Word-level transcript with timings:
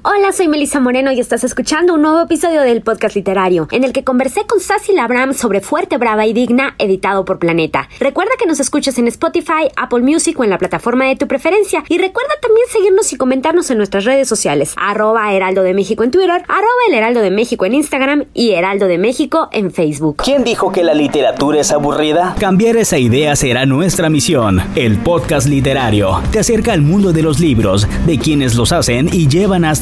Hola, 0.00 0.32
soy 0.32 0.48
Melissa 0.48 0.80
Moreno 0.80 1.12
y 1.12 1.20
estás 1.20 1.44
escuchando 1.44 1.94
un 1.94 2.02
nuevo 2.02 2.22
episodio 2.22 2.62
del 2.62 2.80
podcast 2.80 3.14
literario, 3.14 3.68
en 3.70 3.84
el 3.84 3.92
que 3.92 4.02
conversé 4.02 4.46
con 4.48 4.58
Sassy 4.58 4.94
Labram 4.94 5.34
sobre 5.34 5.60
Fuerte, 5.60 5.98
Brava 5.98 6.26
y 6.26 6.32
Digna, 6.32 6.74
editado 6.78 7.24
por 7.26 7.38
Planeta. 7.38 7.88
Recuerda 8.00 8.32
que 8.36 8.46
nos 8.46 8.58
escuchas 8.58 8.98
en 8.98 9.06
Spotify, 9.06 9.68
Apple 9.76 10.00
Music 10.00 10.40
o 10.40 10.44
en 10.44 10.50
la 10.50 10.58
plataforma 10.58 11.04
de 11.04 11.14
tu 11.14 11.28
preferencia. 11.28 11.84
Y 11.88 11.98
recuerda 11.98 12.32
también 12.40 12.66
seguirnos 12.72 13.12
y 13.12 13.16
comentarnos 13.16 13.70
en 13.70 13.76
nuestras 13.76 14.04
redes 14.04 14.26
sociales, 14.26 14.74
arroba 14.76 15.32
Heraldo 15.34 15.62
de 15.62 15.74
México 15.74 16.02
en 16.02 16.10
Twitter, 16.10 16.42
arroba 16.48 16.82
El 16.88 16.94
Heraldo 16.94 17.20
de 17.20 17.30
México 17.30 17.66
en 17.66 17.74
Instagram 17.74 18.24
y 18.34 18.52
Heraldo 18.52 18.88
de 18.88 18.98
México 18.98 19.50
en 19.52 19.70
Facebook. 19.70 20.22
¿Quién 20.24 20.42
dijo 20.42 20.72
que 20.72 20.82
la 20.82 20.94
literatura 20.94 21.60
es 21.60 21.70
aburrida? 21.70 22.34
Cambiar 22.40 22.76
esa 22.76 22.98
idea 22.98 23.36
será 23.36 23.66
nuestra 23.66 24.08
misión. 24.08 24.62
El 24.74 24.96
podcast 24.96 25.46
literario 25.46 26.22
te 26.32 26.40
acerca 26.40 26.72
al 26.72 26.80
mundo 26.80 27.12
de 27.12 27.22
los 27.22 27.38
libros, 27.38 27.86
de 28.06 28.18
quienes 28.18 28.56
los 28.56 28.72
hacen 28.72 29.08
y 29.12 29.28
llevan 29.28 29.64
hasta 29.64 29.81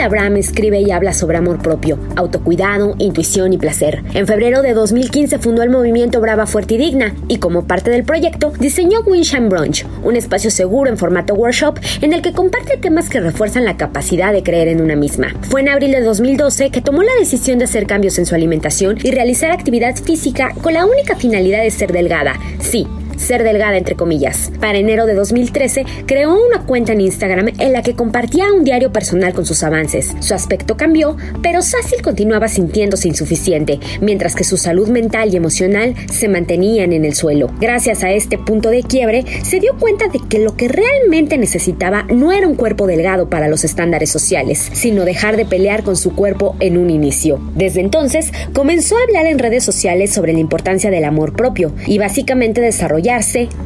Labram 0.00 0.38
escribe 0.38 0.80
y 0.80 0.92
habla 0.92 1.12
sobre 1.12 1.36
amor 1.36 1.58
propio, 1.58 1.98
autocuidado, 2.16 2.94
intuición 2.96 3.52
y 3.52 3.58
placer. 3.58 4.02
En 4.14 4.26
febrero 4.26 4.62
de 4.62 4.72
2015 4.72 5.38
fundó 5.38 5.62
el 5.62 5.68
movimiento 5.68 6.22
Brava 6.22 6.46
Fuerte 6.46 6.76
y 6.76 6.78
Digna 6.78 7.14
y 7.28 7.36
como 7.36 7.66
parte 7.66 7.90
del 7.90 8.04
proyecto 8.04 8.50
diseñó 8.58 9.00
Winshine 9.02 9.50
Brunch, 9.50 9.84
un 10.02 10.16
espacio 10.16 10.50
seguro 10.50 10.88
en 10.88 10.96
formato 10.96 11.34
workshop 11.34 11.78
en 12.00 12.14
el 12.14 12.22
que 12.22 12.32
comparte 12.32 12.78
temas 12.78 13.10
que 13.10 13.20
refuerzan 13.20 13.66
la 13.66 13.76
capacidad 13.76 14.32
de 14.32 14.42
creer 14.42 14.68
en 14.68 14.80
una 14.80 14.96
misma. 14.96 15.34
Fue 15.42 15.60
en 15.60 15.68
abril 15.68 15.92
de 15.92 16.00
2012 16.00 16.70
que 16.70 16.80
tomó 16.80 17.02
la 17.02 17.12
decisión 17.18 17.58
de 17.58 17.66
hacer 17.66 17.86
cambios 17.86 18.18
en 18.18 18.24
su 18.24 18.34
alimentación 18.34 18.96
y 19.02 19.10
realizar 19.10 19.52
actividad 19.52 19.96
física 19.96 20.54
con 20.62 20.72
la 20.72 20.86
única 20.86 21.14
finalidad 21.14 21.62
de 21.62 21.70
ser 21.70 21.92
delgada. 21.92 22.40
Sí, 22.60 22.86
ser 23.20 23.44
delgada 23.44 23.76
entre 23.76 23.94
comillas. 23.94 24.50
Para 24.60 24.78
enero 24.78 25.06
de 25.06 25.14
2013 25.14 25.84
creó 26.06 26.34
una 26.34 26.64
cuenta 26.66 26.92
en 26.92 27.02
Instagram 27.02 27.48
en 27.58 27.72
la 27.72 27.82
que 27.82 27.94
compartía 27.94 28.52
un 28.52 28.64
diario 28.64 28.92
personal 28.92 29.34
con 29.34 29.46
sus 29.46 29.62
avances. 29.62 30.14
Su 30.20 30.34
aspecto 30.34 30.76
cambió, 30.76 31.16
pero 31.42 31.62
Sassy 31.62 32.00
continuaba 32.02 32.48
sintiéndose 32.48 33.08
insuficiente, 33.08 33.78
mientras 34.00 34.34
que 34.34 34.44
su 34.44 34.56
salud 34.56 34.88
mental 34.88 35.32
y 35.32 35.36
emocional 35.36 35.94
se 36.10 36.28
mantenían 36.28 36.92
en 36.92 37.04
el 37.04 37.14
suelo. 37.14 37.50
Gracias 37.60 38.02
a 38.02 38.10
este 38.10 38.38
punto 38.38 38.70
de 38.70 38.82
quiebre, 38.82 39.24
se 39.42 39.60
dio 39.60 39.76
cuenta 39.78 40.08
de 40.08 40.20
que 40.28 40.38
lo 40.38 40.56
que 40.56 40.68
realmente 40.68 41.36
necesitaba 41.36 42.04
no 42.04 42.32
era 42.32 42.48
un 42.48 42.54
cuerpo 42.54 42.86
delgado 42.86 43.28
para 43.28 43.48
los 43.48 43.64
estándares 43.64 44.10
sociales, 44.10 44.70
sino 44.72 45.04
dejar 45.04 45.36
de 45.36 45.44
pelear 45.44 45.82
con 45.82 45.96
su 45.96 46.14
cuerpo 46.14 46.56
en 46.60 46.78
un 46.78 46.90
inicio. 46.90 47.40
Desde 47.54 47.80
entonces, 47.80 48.32
comenzó 48.54 48.96
a 48.96 49.02
hablar 49.02 49.26
en 49.26 49.38
redes 49.38 49.64
sociales 49.64 50.12
sobre 50.12 50.32
la 50.32 50.40
importancia 50.40 50.90
del 50.90 51.04
amor 51.04 51.34
propio 51.34 51.72
y 51.86 51.98
básicamente 51.98 52.60
desarrollar 52.60 53.09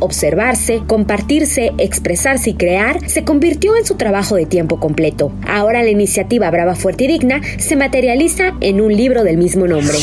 observarse, 0.00 0.82
compartirse, 0.86 1.72
expresarse 1.78 2.50
y 2.50 2.54
crear 2.54 3.08
se 3.08 3.24
convirtió 3.24 3.76
en 3.76 3.84
su 3.84 3.96
trabajo 3.96 4.36
de 4.36 4.46
tiempo 4.46 4.80
completo. 4.80 5.32
Ahora 5.46 5.82
la 5.82 5.90
iniciativa 5.90 6.50
Brava 6.50 6.74
Fuerte 6.74 7.04
y 7.04 7.08
Digna 7.08 7.40
se 7.58 7.76
materializa 7.76 8.54
en 8.60 8.80
un 8.80 8.96
libro 8.96 9.24
del 9.24 9.36
mismo 9.36 9.66
nombre. 9.66 9.98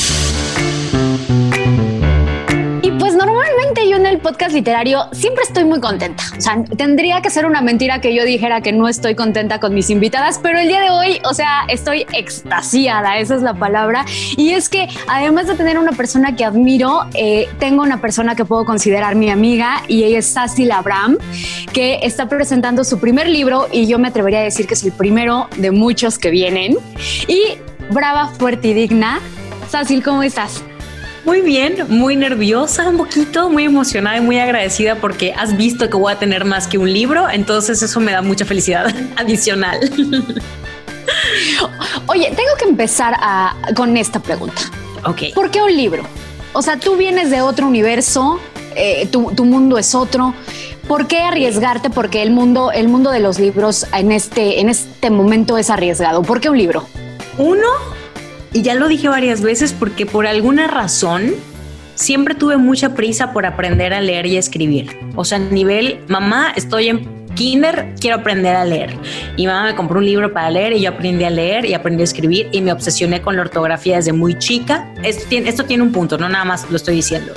Podcast 4.22 4.54
literario 4.54 5.08
siempre 5.12 5.44
estoy 5.44 5.66
muy 5.66 5.80
contenta. 5.80 6.24
O 6.38 6.42
sea, 6.42 6.64
tendría 6.78 7.22
que 7.22 7.30
ser 7.30 7.46
una 7.46 7.62
mentira 7.62 8.02
que 8.02 8.14
yo 8.14 8.24
dijera 8.24 8.62
que 8.62 8.72
no 8.72 8.88
estoy 8.88 9.16
contenta 9.16 9.60
con 9.60 9.74
mis 9.74 9.90
invitadas, 9.90 10.40
pero 10.42 10.60
el 10.60 10.68
día 10.68 10.82
de 10.82 10.90
hoy, 10.90 11.20
o 11.26 11.34
sea, 11.34 11.66
estoy 11.68 12.06
extasiada, 12.14 13.18
esa 13.18 13.36
es 13.36 13.42
la 13.42 13.54
palabra. 13.54 14.06
Y 14.38 14.52
es 14.52 14.70
que 14.70 14.88
además 15.08 15.48
de 15.48 15.56
tener 15.56 15.78
una 15.78 15.92
persona 15.92 16.36
que 16.36 16.46
admiro, 16.46 17.06
eh, 17.14 17.48
tengo 17.60 17.84
una 17.84 18.00
persona 18.00 18.36
que 18.36 18.46
puedo 18.46 18.66
considerar 18.66 19.16
mi 19.16 19.30
amiga 19.30 19.84
y 19.88 20.04
ella 20.04 20.20
es 20.20 20.28
Sassy 20.28 20.66
Labram, 20.66 21.18
que 21.74 22.00
está 22.04 22.30
presentando 22.30 22.84
su 22.84 23.00
primer 23.00 23.28
libro 23.28 23.68
y 23.72 23.88
yo 23.88 24.00
me 24.00 24.08
atrevería 24.08 24.40
a 24.40 24.44
decir 24.44 24.68
que 24.68 24.76
es 24.76 24.84
el 24.84 24.92
primero 24.92 25.48
de 25.58 25.72
muchos 25.72 26.18
que 26.18 26.30
vienen. 26.30 26.78
Y 27.28 27.58
brava, 27.90 28.28
fuerte 28.28 28.70
y 28.70 28.74
digna. 28.74 29.20
Sassy, 29.70 30.02
¿cómo 30.02 30.24
estás? 30.24 30.64
Muy 31.26 31.42
bien, 31.42 31.86
muy 31.90 32.16
nerviosa 32.16 32.90
un 32.90 32.98
poquito, 32.98 33.50
muy 33.50 33.66
emocionada 33.66 34.18
y 34.18 34.22
muy 34.22 34.40
agradecida 34.40 34.96
porque 34.96 35.34
has 35.34 35.56
visto 35.56 35.88
que 35.90 35.96
voy 35.98 36.12
a 36.14 36.18
tener 36.20 36.46
más 36.46 36.68
que 36.68 36.78
un 36.80 36.92
libro, 36.92 37.30
entonces 37.30 37.82
eso 37.84 38.00
me 38.00 38.12
da 38.12 38.22
mucha 38.24 38.44
felicidad 38.46 38.92
adicional. 39.16 39.80
Oye, 42.08 42.26
tengo 42.36 42.50
que 42.58 42.66
empezar 42.66 43.14
a- 43.20 43.56
con 43.76 43.96
esta 43.98 44.20
pregunta. 44.20 44.62
Ok. 45.06 45.34
¿Por 45.36 45.52
qué 45.52 45.62
un 45.62 45.76
libro? 45.76 46.04
O 46.54 46.62
sea, 46.62 46.78
tú 46.78 46.96
vienes 46.98 47.30
de 47.30 47.42
otro 47.42 47.68
universo, 47.68 48.40
eh, 48.76 49.08
tu, 49.12 49.32
tu 49.34 49.46
mundo 49.46 49.78
es 49.78 49.94
otro. 49.96 50.34
¿Por 50.88 51.08
qué 51.08 51.20
arriesgarte? 51.20 51.90
Porque 51.90 52.22
el 52.24 52.32
mundo, 52.32 52.72
el 52.72 52.88
mundo 52.88 53.12
de 53.12 53.20
los 53.20 53.40
libros 53.40 53.86
en 53.94 54.12
este, 54.12 54.60
en 54.60 54.70
este 54.70 55.10
momento 55.10 55.58
es 55.58 55.70
arriesgado. 55.70 56.24
¿Por 56.24 56.42
qué 56.42 56.50
un 56.50 56.58
libro? 56.58 56.88
Uno, 57.38 57.68
y 58.54 58.62
ya 58.62 58.76
lo 58.76 58.88
dije 58.88 59.08
varias 59.08 59.42
veces 59.42 59.74
porque 59.74 60.06
por 60.06 60.28
alguna 60.28 60.68
razón 60.68 61.34
siempre 61.96 62.36
tuve 62.36 62.58
mucha 62.58 62.94
prisa 62.94 63.32
por 63.32 63.46
aprender 63.46 63.94
a 63.94 64.02
leer 64.02 64.26
y 64.26 64.38
escribir. 64.38 64.98
O 65.16 65.24
sea, 65.24 65.40
nivel, 65.40 66.02
mamá, 66.08 66.52
estoy 66.56 66.90
en 66.90 67.22
kinder, 67.36 67.94
quiero 68.00 68.18
aprender 68.18 68.56
a 68.56 68.66
leer. 68.66 68.98
Y 69.38 69.48
mamá 69.48 69.66
me 69.66 69.76
compró 69.76 70.00
un 70.00 70.06
libro 70.06 70.34
para 70.34 70.50
leer 70.50 70.74
y 70.74 70.82
yo 70.82 70.90
aprendí 70.90 71.24
a 71.24 71.30
leer 71.30 71.66
y 71.66 71.74
aprendí 71.74 72.02
a 72.02 72.04
escribir 72.04 72.50
y 72.52 72.62
me 72.62 72.72
obsesioné 72.74 73.22
con 73.22 73.36
la 73.36 73.44
ortografía 73.44 73.98
desde 73.98 74.14
muy 74.14 74.38
chica. 74.38 74.92
Esto 75.04 75.26
tiene, 75.30 75.50
esto 75.50 75.66
tiene 75.66 75.84
un 75.84 75.92
punto, 75.92 76.18
no 76.18 76.28
nada 76.28 76.46
más 76.46 76.70
lo 76.70 76.76
estoy 76.76 76.96
diciendo. 76.96 77.34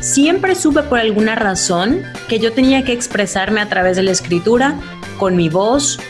Siempre 0.00 0.56
supe 0.56 0.82
por 0.82 0.98
alguna 0.98 1.36
razón 1.36 2.02
que 2.28 2.40
yo 2.40 2.52
tenía 2.52 2.84
que 2.84 2.92
expresarme 2.92 3.60
a 3.60 3.68
través 3.68 3.96
de 3.96 4.02
la 4.02 4.10
escritura, 4.10 4.74
con 5.16 5.36
mi 5.36 5.48
voz, 5.48 6.00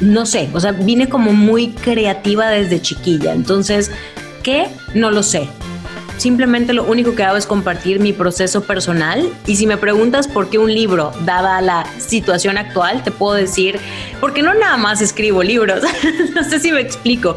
no 0.00 0.26
sé, 0.26 0.48
o 0.52 0.60
sea, 0.60 0.72
vine 0.72 1.08
como 1.08 1.32
muy 1.32 1.72
creativa 1.72 2.48
desde 2.48 2.80
chiquilla. 2.80 3.32
Entonces, 3.32 3.90
¿qué? 4.42 4.68
No 4.94 5.10
lo 5.10 5.22
sé. 5.22 5.48
Simplemente 6.20 6.74
lo 6.74 6.84
único 6.84 7.14
que 7.14 7.22
hago 7.22 7.38
es 7.38 7.46
compartir 7.46 7.98
mi 7.98 8.12
proceso 8.12 8.64
personal 8.64 9.26
y 9.46 9.56
si 9.56 9.66
me 9.66 9.78
preguntas 9.78 10.28
por 10.28 10.50
qué 10.50 10.58
un 10.58 10.74
libro, 10.74 11.12
dada 11.24 11.62
la 11.62 11.86
situación 11.96 12.58
actual, 12.58 13.02
te 13.02 13.10
puedo 13.10 13.32
decir, 13.32 13.80
porque 14.20 14.42
no 14.42 14.52
nada 14.52 14.76
más 14.76 15.00
escribo 15.00 15.42
libros, 15.42 15.82
no 16.34 16.44
sé 16.44 16.60
si 16.60 16.72
me 16.72 16.80
explico. 16.82 17.36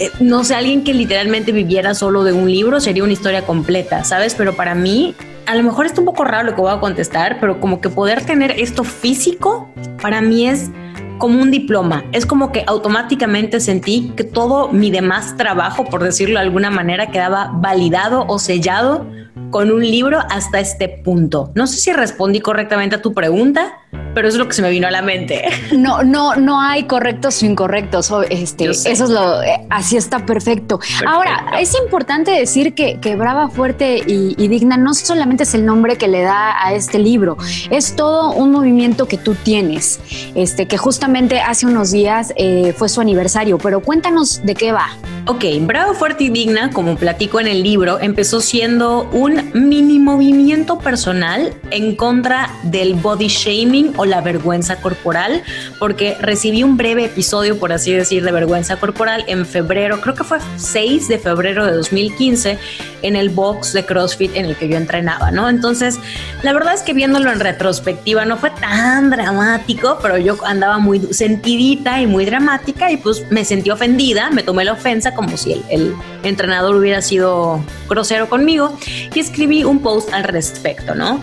Eh, 0.00 0.10
no 0.18 0.42
sé, 0.42 0.56
alguien 0.56 0.82
que 0.82 0.94
literalmente 0.94 1.52
viviera 1.52 1.94
solo 1.94 2.24
de 2.24 2.32
un 2.32 2.50
libro 2.50 2.80
sería 2.80 3.04
una 3.04 3.12
historia 3.12 3.46
completa, 3.46 4.02
¿sabes? 4.02 4.34
Pero 4.34 4.56
para 4.56 4.74
mí, 4.74 5.14
a 5.46 5.54
lo 5.54 5.62
mejor 5.62 5.86
está 5.86 6.00
un 6.00 6.06
poco 6.06 6.24
raro 6.24 6.42
lo 6.42 6.56
que 6.56 6.60
voy 6.60 6.72
a 6.72 6.80
contestar, 6.80 7.38
pero 7.38 7.60
como 7.60 7.80
que 7.80 7.88
poder 7.88 8.24
tener 8.24 8.50
esto 8.58 8.82
físico, 8.82 9.70
para 10.00 10.20
mí 10.20 10.48
es 10.48 10.70
como 11.18 11.40
un 11.40 11.50
diploma. 11.50 12.04
Es 12.12 12.26
como 12.26 12.52
que 12.52 12.64
automáticamente 12.66 13.60
sentí 13.60 14.12
que 14.16 14.24
todo 14.24 14.68
mi 14.68 14.90
demás 14.90 15.36
trabajo, 15.36 15.84
por 15.84 16.02
decirlo 16.02 16.38
de 16.38 16.46
alguna 16.46 16.70
manera, 16.70 17.10
quedaba 17.10 17.50
validado 17.54 18.24
o 18.28 18.38
sellado 18.38 19.06
con 19.50 19.70
un 19.70 19.82
libro 19.82 20.18
hasta 20.30 20.60
este 20.60 20.88
punto. 20.88 21.52
No 21.54 21.66
sé 21.66 21.76
si 21.76 21.92
respondí 21.92 22.40
correctamente 22.40 22.96
a 22.96 23.02
tu 23.02 23.12
pregunta, 23.12 23.78
pero 24.14 24.28
es 24.28 24.34
lo 24.34 24.46
que 24.46 24.54
se 24.54 24.62
me 24.62 24.70
vino 24.70 24.86
a 24.86 24.90
la 24.90 25.02
mente. 25.02 25.44
No, 25.72 26.02
no, 26.02 26.36
no 26.36 26.60
hay 26.60 26.84
correctos 26.84 27.42
o 27.42 27.46
incorrectos. 27.46 28.12
Este, 28.30 28.68
eso 28.68 28.88
es 28.90 29.10
lo, 29.10 29.42
eh, 29.42 29.66
así 29.70 29.96
está 29.96 30.24
perfecto. 30.26 30.78
Ahora, 31.06 31.44
es 31.60 31.74
importante 31.74 32.30
decir 32.30 32.74
que, 32.74 33.00
que 33.00 33.16
Brava, 33.16 33.48
Fuerte 33.48 34.02
y, 34.06 34.34
y 34.36 34.48
Digna 34.48 34.76
no 34.76 34.94
solamente 34.94 35.42
es 35.44 35.54
el 35.54 35.64
nombre 35.64 35.96
que 35.96 36.08
le 36.08 36.22
da 36.22 36.54
a 36.62 36.72
este 36.74 36.98
libro, 36.98 37.36
es 37.70 37.96
todo 37.96 38.32
un 38.32 38.52
movimiento 38.52 39.06
que 39.06 39.16
tú 39.16 39.34
tienes, 39.34 40.00
este, 40.34 40.66
que 40.66 40.76
justamente 40.76 41.40
hace 41.40 41.66
unos 41.66 41.90
días 41.90 42.32
eh, 42.36 42.74
fue 42.76 42.88
su 42.88 43.00
aniversario, 43.00 43.58
pero 43.58 43.80
cuéntanos 43.80 44.42
de 44.44 44.54
qué 44.54 44.72
va. 44.72 44.88
Ok, 45.26 45.44
Bravo, 45.60 45.94
Fuerte 45.94 46.24
y 46.24 46.28
Digna, 46.30 46.70
como 46.70 46.96
platico 46.96 47.38
en 47.40 47.46
el 47.46 47.62
libro, 47.62 48.00
empezó 48.00 48.40
siendo 48.40 49.08
un 49.12 49.50
mini 49.54 49.98
movimiento 49.98 50.78
personal 50.78 51.54
en 51.70 51.94
contra 51.94 52.50
del 52.64 52.94
body 52.94 53.28
shaming 53.28 53.92
la 54.04 54.20
vergüenza 54.20 54.76
corporal, 54.76 55.42
porque 55.78 56.16
recibí 56.20 56.62
un 56.62 56.76
breve 56.76 57.06
episodio, 57.06 57.58
por 57.58 57.72
así 57.72 57.92
decir, 57.92 58.24
de 58.24 58.32
vergüenza 58.32 58.76
corporal 58.76 59.24
en 59.28 59.46
febrero, 59.46 60.00
creo 60.00 60.14
que 60.14 60.24
fue 60.24 60.38
6 60.56 61.08
de 61.08 61.18
febrero 61.18 61.66
de 61.66 61.72
2015, 61.72 62.58
en 63.02 63.16
el 63.16 63.30
box 63.30 63.72
de 63.72 63.84
CrossFit 63.84 64.36
en 64.36 64.46
el 64.46 64.56
que 64.56 64.68
yo 64.68 64.76
entrenaba, 64.76 65.30
¿no? 65.30 65.48
Entonces, 65.48 65.98
la 66.42 66.52
verdad 66.52 66.74
es 66.74 66.82
que 66.82 66.92
viéndolo 66.92 67.32
en 67.32 67.40
retrospectiva 67.40 68.24
no 68.24 68.36
fue 68.36 68.50
tan 68.50 69.10
dramático, 69.10 69.98
pero 70.00 70.18
yo 70.18 70.36
andaba 70.44 70.78
muy 70.78 71.00
sentidita 71.12 72.00
y 72.00 72.06
muy 72.06 72.24
dramática 72.24 72.90
y 72.90 72.96
pues 72.96 73.24
me 73.30 73.44
sentí 73.44 73.70
ofendida, 73.70 74.30
me 74.30 74.42
tomé 74.42 74.64
la 74.64 74.72
ofensa 74.72 75.14
como 75.14 75.36
si 75.36 75.62
el 75.68 75.94
entrenador 76.22 76.76
hubiera 76.76 77.02
sido 77.02 77.64
grosero 77.88 78.28
conmigo 78.28 78.78
y 79.14 79.20
escribí 79.20 79.64
un 79.64 79.80
post 79.80 80.12
al 80.12 80.24
respecto, 80.24 80.94
¿no? 80.94 81.20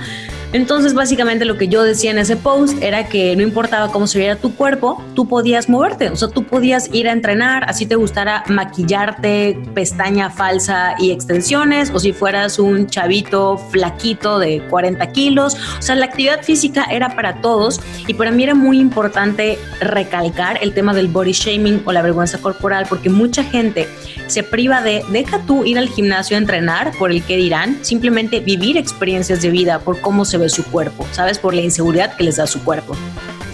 Entonces, 0.51 0.95
básicamente 0.95 1.45
lo 1.45 1.57
que 1.57 1.67
yo 1.67 1.83
decía 1.83 2.09
en 2.09 2.17
ese 2.17 2.35
post 2.35 2.81
era 2.81 3.07
que 3.07 3.35
no 3.35 3.43
importaba 3.43 3.91
cómo 3.91 4.07
se 4.07 4.17
viera 4.17 4.35
tu 4.35 4.55
cuerpo, 4.55 5.03
tú 5.13 5.27
podías 5.27 5.69
moverte, 5.69 6.09
o 6.09 6.15
sea, 6.15 6.27
tú 6.27 6.43
podías 6.43 6.89
ir 6.91 7.07
a 7.07 7.11
entrenar, 7.11 7.69
así 7.69 7.85
te 7.85 7.95
gustara 7.95 8.43
maquillarte, 8.47 9.59
pestaña 9.75 10.31
falsa 10.31 10.95
y 10.97 11.11
extensiones, 11.11 11.91
o 11.93 11.99
si 11.99 12.13
fueras 12.13 12.57
un 12.57 12.87
chavito 12.87 13.57
flaquito 13.57 14.39
de 14.39 14.61
40 14.69 15.11
kilos, 15.11 15.55
o 15.77 15.81
sea, 15.83 15.95
la 15.95 16.05
actividad 16.05 16.41
física 16.41 16.85
era 16.89 17.15
para 17.15 17.41
todos 17.41 17.79
y 18.07 18.15
para 18.15 18.31
mí 18.31 18.43
era 18.43 18.55
muy 18.55 18.79
importante 18.79 19.59
recalcar 19.81 20.57
el 20.63 20.73
tema 20.73 20.95
del 20.95 21.09
body 21.09 21.33
shaming 21.33 21.83
o 21.85 21.91
la 21.91 22.01
vergüenza 22.01 22.39
corporal, 22.39 22.87
porque 22.89 23.09
mucha 23.09 23.43
gente 23.43 23.87
se 24.25 24.41
priva 24.41 24.81
de, 24.81 25.03
deja 25.11 25.39
tú 25.45 25.63
ir 25.63 25.77
al 25.77 25.89
gimnasio 25.89 26.37
a 26.37 26.39
entrenar 26.39 26.91
por 26.97 27.11
el 27.11 27.23
que 27.23 27.37
dirán, 27.37 27.77
simplemente 27.81 28.39
vivir 28.39 28.77
experiencias 28.77 29.43
de 29.43 29.49
vida 29.51 29.79
por 29.79 30.01
cómo 30.01 30.25
se 30.25 30.38
ve 30.39 30.49
su 30.49 30.63
cuerpo, 30.63 31.05
¿sabes? 31.11 31.37
Por 31.39 31.53
la 31.53 31.61
inseguridad 31.61 32.15
que 32.15 32.23
les 32.23 32.37
da 32.37 32.47
su 32.47 32.63
cuerpo. 32.63 32.95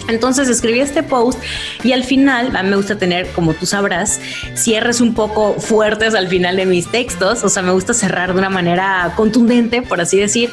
Entonces 0.08 0.48
escribí 0.48 0.80
este 0.80 1.02
post 1.02 1.42
y 1.82 1.92
al 1.92 2.04
final, 2.04 2.56
a 2.56 2.62
me 2.62 2.76
gusta 2.76 2.96
tener, 2.96 3.28
como 3.32 3.54
tú 3.54 3.66
sabrás, 3.66 4.20
cierres 4.54 5.00
un 5.00 5.14
poco 5.14 5.54
fuertes 5.54 6.14
al 6.14 6.28
final 6.28 6.56
de 6.56 6.66
mis 6.66 6.90
textos, 6.90 7.42
o 7.42 7.48
sea, 7.48 7.62
me 7.62 7.72
gusta 7.72 7.92
cerrar 7.92 8.32
de 8.32 8.38
una 8.38 8.48
manera 8.50 9.12
contundente, 9.16 9.82
por 9.82 10.00
así 10.00 10.18
decir, 10.18 10.52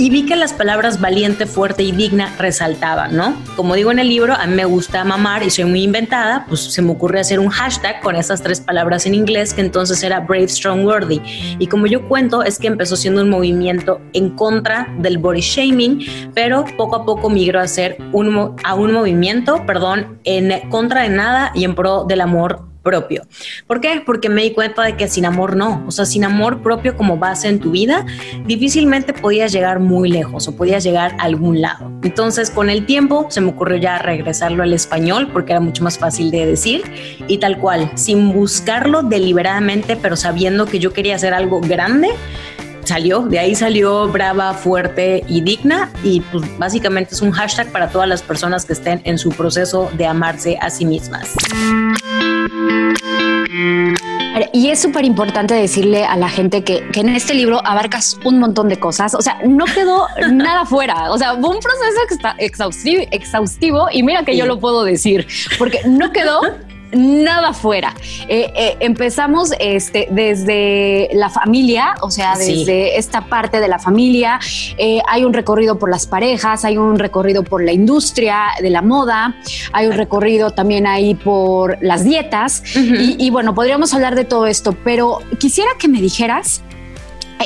y 0.00 0.08
vi 0.08 0.24
que 0.24 0.34
las 0.34 0.54
palabras 0.54 0.98
valiente, 0.98 1.44
fuerte 1.44 1.82
y 1.82 1.92
digna 1.92 2.34
resaltaban, 2.38 3.14
¿no? 3.14 3.36
Como 3.54 3.74
digo 3.74 3.92
en 3.92 3.98
el 3.98 4.08
libro, 4.08 4.34
a 4.34 4.46
mí 4.46 4.54
me 4.54 4.64
gusta 4.64 5.04
mamar 5.04 5.42
y 5.42 5.50
soy 5.50 5.66
muy 5.66 5.82
inventada, 5.82 6.46
pues 6.48 6.72
se 6.72 6.80
me 6.80 6.92
ocurrió 6.92 7.20
hacer 7.20 7.38
un 7.38 7.50
hashtag 7.50 8.00
con 8.00 8.16
esas 8.16 8.40
tres 8.40 8.62
palabras 8.62 9.04
en 9.04 9.14
inglés 9.14 9.52
que 9.52 9.60
entonces 9.60 10.02
era 10.02 10.20
Brave, 10.20 10.48
Strong, 10.48 10.86
Worthy. 10.86 11.20
Y 11.58 11.66
como 11.66 11.86
yo 11.86 12.08
cuento, 12.08 12.42
es 12.42 12.58
que 12.58 12.68
empezó 12.68 12.96
siendo 12.96 13.20
un 13.20 13.28
movimiento 13.28 14.00
en 14.14 14.30
contra 14.30 14.88
del 15.00 15.18
body 15.18 15.42
shaming, 15.42 16.32
pero 16.34 16.64
poco 16.78 16.96
a 16.96 17.04
poco 17.04 17.28
migró 17.28 17.60
a 17.60 17.68
ser 17.68 17.98
un, 18.12 18.56
a 18.64 18.74
un 18.74 18.92
movimiento, 18.92 19.66
perdón, 19.66 20.18
en 20.24 20.70
contra 20.70 21.02
de 21.02 21.10
nada 21.10 21.52
y 21.54 21.64
en 21.64 21.74
pro 21.74 22.04
del 22.04 22.22
amor 22.22 22.69
propio. 22.82 23.22
¿Por 23.66 23.80
qué? 23.80 24.02
Porque 24.04 24.28
me 24.28 24.42
di 24.42 24.52
cuenta 24.52 24.82
de 24.82 24.96
que 24.96 25.08
sin 25.08 25.26
amor 25.26 25.56
no, 25.56 25.84
o 25.86 25.90
sea, 25.90 26.04
sin 26.04 26.24
amor 26.24 26.62
propio 26.62 26.96
como 26.96 27.16
base 27.16 27.48
en 27.48 27.60
tu 27.60 27.70
vida, 27.70 28.06
difícilmente 28.46 29.12
podías 29.12 29.52
llegar 29.52 29.80
muy 29.80 30.10
lejos 30.10 30.48
o 30.48 30.56
podías 30.56 30.84
llegar 30.84 31.14
a 31.18 31.24
algún 31.24 31.60
lado. 31.60 31.90
Entonces, 32.02 32.50
con 32.50 32.70
el 32.70 32.86
tiempo 32.86 33.26
se 33.30 33.40
me 33.40 33.50
ocurrió 33.50 33.78
ya 33.78 33.98
regresarlo 33.98 34.62
al 34.62 34.72
español 34.72 35.28
porque 35.32 35.52
era 35.52 35.60
mucho 35.60 35.84
más 35.84 35.98
fácil 35.98 36.30
de 36.30 36.46
decir 36.46 36.82
y 37.28 37.38
tal 37.38 37.58
cual, 37.58 37.90
sin 37.94 38.32
buscarlo 38.32 39.02
deliberadamente, 39.02 39.96
pero 39.96 40.16
sabiendo 40.16 40.66
que 40.66 40.78
yo 40.78 40.92
quería 40.92 41.16
hacer 41.16 41.34
algo 41.34 41.60
grande, 41.60 42.08
salió, 42.84 43.20
de 43.20 43.38
ahí 43.38 43.54
salió 43.54 44.08
brava, 44.08 44.52
fuerte 44.54 45.22
y 45.28 45.42
digna 45.42 45.90
y 46.02 46.20
pues 46.20 46.44
básicamente 46.58 47.14
es 47.14 47.22
un 47.22 47.30
hashtag 47.30 47.70
para 47.70 47.88
todas 47.88 48.08
las 48.08 48.22
personas 48.22 48.64
que 48.64 48.72
estén 48.72 49.00
en 49.04 49.18
su 49.18 49.30
proceso 49.30 49.90
de 49.96 50.06
amarse 50.06 50.58
a 50.60 50.70
sí 50.70 50.84
mismas. 50.84 51.34
Y 54.52 54.68
es 54.68 54.82
súper 54.82 55.04
importante 55.04 55.54
decirle 55.54 56.04
a 56.04 56.16
la 56.16 56.28
gente 56.28 56.64
que, 56.64 56.86
que, 56.92 57.00
en 57.00 57.08
este 57.10 57.34
libro 57.34 57.64
abarcas 57.64 58.18
un 58.24 58.38
montón 58.38 58.68
de 58.68 58.78
cosas. 58.78 59.14
O 59.14 59.22
sea, 59.22 59.38
no 59.46 59.64
quedó 59.64 60.06
nada 60.32 60.64
fuera. 60.66 61.10
O 61.12 61.18
sea, 61.18 61.34
fue 61.34 61.48
un 61.48 61.60
proceso 61.60 62.34
exhaustivo, 62.38 63.02
exhaustivo 63.10 63.88
y 63.92 64.02
mira 64.02 64.24
que 64.24 64.36
yo 64.36 64.46
lo 64.46 64.58
puedo 64.60 64.84
decir, 64.84 65.26
porque 65.58 65.80
no 65.86 66.12
quedó 66.12 66.40
nada 66.92 67.52
fuera. 67.52 67.94
Eh, 68.28 68.52
eh, 68.54 68.76
empezamos 68.80 69.52
este, 69.58 70.08
desde 70.10 71.08
la 71.12 71.30
familia, 71.30 71.94
o 72.02 72.10
sea, 72.10 72.36
desde 72.36 72.98
esta 72.98 73.22
parte 73.22 73.60
de 73.60 73.68
la 73.68 73.78
familia. 73.78 74.38
Eh, 74.78 75.00
hay 75.08 75.24
un 75.24 75.32
recorrido 75.32 75.78
por 75.78 75.90
las 75.90 76.06
parejas, 76.06 76.64
hay 76.64 76.78
un 76.78 76.98
recorrido 76.98 77.42
por 77.42 77.62
la 77.62 77.72
industria 77.72 78.46
de 78.60 78.70
la 78.70 78.82
moda, 78.82 79.36
hay 79.72 79.86
un 79.86 79.92
recorrido 79.92 80.50
también 80.50 80.86
ahí 80.86 81.14
por 81.14 81.78
las 81.80 82.04
dietas. 82.04 82.62
y, 82.76 83.16
y 83.24 83.30
bueno, 83.30 83.54
podríamos 83.54 83.94
hablar 83.94 84.14
de 84.14 84.24
todo 84.24 84.46
esto, 84.46 84.72
pero 84.84 85.18
quisiera 85.38 85.70
que 85.78 85.88
me 85.88 86.00
dijeras 86.00 86.62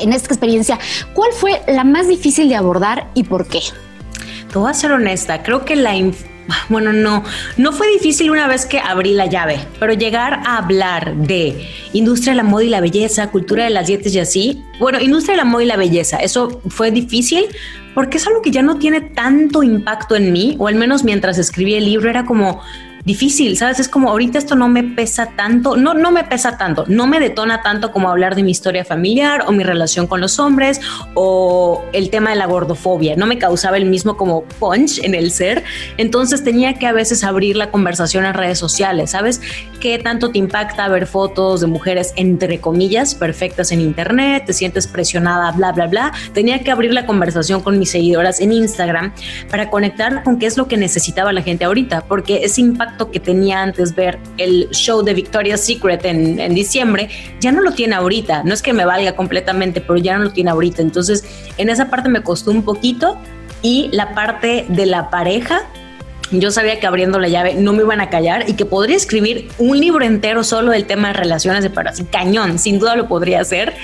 en 0.01 0.13
esta 0.13 0.29
experiencia, 0.29 0.79
¿cuál 1.13 1.33
fue 1.33 1.61
la 1.69 1.85
más 1.85 2.09
difícil 2.09 2.49
de 2.49 2.57
abordar 2.57 3.09
y 3.15 3.25
por 3.25 3.47
qué? 3.47 3.61
Te 4.53 4.59
voy 4.59 4.71
a 4.71 4.75
ser 4.75 4.93
honesta, 4.93 5.43
creo 5.43 5.65
que 5.65 5.77
la 5.77 5.97
bueno, 6.69 6.93
no, 6.93 7.25
no 7.57 7.73
fue 7.73 7.89
difícil 7.91 8.31
una 8.31 8.47
vez 8.49 8.67
que 8.67 8.79
abrí 8.79 9.13
la 9.13 9.27
llave, 9.27 9.59
pero 9.81 9.93
llegar 9.93 10.41
a 10.45 10.59
hablar 10.59 11.15
de 11.17 11.69
industria 11.93 12.33
de 12.33 12.37
la 12.39 12.43
moda 12.43 12.65
y 12.65 12.69
la 12.69 12.81
belleza, 12.81 13.31
cultura 13.31 13.65
de 13.65 13.71
las 13.71 13.87
dietas 13.87 14.15
y 14.15 14.21
así, 14.21 14.65
bueno, 14.79 15.01
industria 15.01 15.35
de 15.35 15.39
la 15.39 15.45
moda 15.45 15.65
y 15.65 15.67
la 15.67 15.77
belleza, 15.77 16.19
eso 16.19 16.61
fue 16.69 16.91
difícil 16.91 17.47
porque 17.95 18.19
es 18.19 18.27
algo 18.27 18.43
que 18.43 18.51
ya 18.51 18.63
no 18.63 18.79
tiene 18.79 19.01
tanto 19.01 19.63
impacto 19.63 20.17
en 20.17 20.33
mí, 20.33 20.57
o 20.59 20.67
al 20.67 20.75
menos 20.75 21.05
mientras 21.05 21.39
escribí 21.39 21.75
el 21.75 21.85
libro 21.85 22.11
era 22.11 22.25
como, 22.25 22.61
difícil, 23.05 23.57
¿sabes? 23.59 23.81
Es 23.81 23.89
como 23.89 24.09
ahorita 24.11 24.39
esto 24.39 24.55
no 24.55 24.69
me 24.69 24.83
pesa 24.83 25.31
tanto, 25.37 25.77
no, 25.77 25.93
no 25.93 26.11
me 26.11 26.25
pesa 26.25 26.57
tanto, 26.57 26.85
no 26.89 27.07
me 27.07 27.21
detona 27.21 27.63
tanto 27.63 27.93
como 27.93 28.09
hablar 28.09 28.35
de 28.35 28.43
mi 28.43 28.51
historia 28.51 28.85
familiar 28.85 29.45
o 29.47 29.53
mi 29.53 29.63
relación 29.63 30.07
con 30.07 30.23
los 30.23 30.39
hombres 30.39 30.81
o 31.13 31.85
el 31.93 32.09
tema 32.09 32.31
de 32.31 32.37
la 32.37 32.47
gordofobia, 32.47 33.15
no 33.15 33.27
me 33.27 33.39
causaba 33.39 33.77
el 33.77 33.85
mismo 33.85 34.17
como 34.17 34.45
punch 34.45 35.01
en 35.05 35.15
el 35.15 35.33
ser, 35.33 35.65
entonces 35.99 36.43
tenía 36.45 36.75
que 36.75 36.87
a 36.87 36.93
veces 36.93 37.25
abrir 37.25 37.57
la 37.57 37.71
conversación 37.71 38.25
en 38.25 38.33
redes 38.33 38.59
sociales, 38.59 39.11
¿sabes? 39.11 39.43
¿Qué 39.81 39.99
tanto 39.99 40.31
te 40.31 40.39
impacta 40.39 40.89
ver 40.89 41.07
fotos 41.07 41.61
de 41.61 41.67
mujeres 41.67 42.15
entre 42.17 42.59
comillas 42.59 43.15
perfectas 43.15 43.71
en 43.71 43.83
internet? 43.83 44.45
¿Te 44.47 44.55
sientes 44.55 44.87
presionada, 44.87 45.53
bla, 45.53 45.73
bla, 45.73 45.89
bla? 45.89 46.13
Tenía 46.33 46.61
que 46.61 46.71
abrir 46.71 46.95
la 46.95 47.05
conversación 47.05 47.61
con 47.61 47.79
mis 47.79 47.91
seguidoras 47.91 48.41
en 48.41 48.53
Instagram 48.53 49.13
para 49.51 49.69
conectar 49.69 50.23
con 50.23 50.39
qué 50.39 50.47
es 50.47 50.57
lo 50.57 50.69
que 50.69 50.79
necesitaba 50.79 51.35
la 51.35 51.43
gente 51.43 51.67
ahorita, 51.67 52.07
porque 52.07 52.45
ese 52.45 52.63
impacto 52.63 52.94
que 53.11 53.21
tenía 53.21 53.63
antes 53.63 53.95
ver 53.95 54.19
el 54.39 54.69
show 54.71 55.03
de 55.03 55.15
Victoria's 55.15 55.61
Secret 55.61 56.05
en, 56.05 56.41
en, 56.41 56.55
diciembre, 56.55 57.09
ya 57.41 57.53
no 57.53 57.61
lo 57.61 57.73
tiene 57.73 57.95
ahorita. 57.95 58.43
No 58.45 58.55
es 58.55 58.63
que 58.63 58.73
me 58.73 58.85
valga 58.85 59.15
completamente, 59.17 59.81
pero 59.81 59.97
ya 59.97 60.17
no 60.17 60.25
lo 60.25 60.31
tiene 60.33 60.51
ahorita. 60.51 60.83
Entonces, 60.83 61.25
en 61.59 61.69
esa 61.69 61.91
parte 61.91 62.09
me 62.09 62.23
costó 62.23 62.51
un 62.51 62.63
poquito 62.63 63.19
y 63.63 63.89
la 63.93 64.15
parte 64.15 64.67
de 64.69 64.87
la 64.87 65.11
pareja. 65.11 65.63
Yo 66.31 66.51
sabía 66.51 66.81
que 66.81 66.87
abriendo 66.87 67.19
la 67.19 67.29
llave 67.29 67.55
no 67.55 67.73
me 67.73 67.83
iban 67.83 68.01
a 68.01 68.11
callar 68.11 68.49
y 68.49 68.55
que 68.55 68.65
podría 68.65 68.97
escribir 68.97 69.49
un 69.59 69.79
libro 69.79 70.05
entero 70.05 70.43
solo 70.45 70.73
del 70.73 70.87
tema 70.87 71.09
de 71.09 71.15
relaciones 71.15 71.63
de 71.63 71.71
pareja. 71.71 72.05
Cañón, 72.11 72.59
sin 72.59 72.79
duda 72.79 72.97
lo 72.97 73.09
podría 73.09 73.41
hacer. 73.41 73.75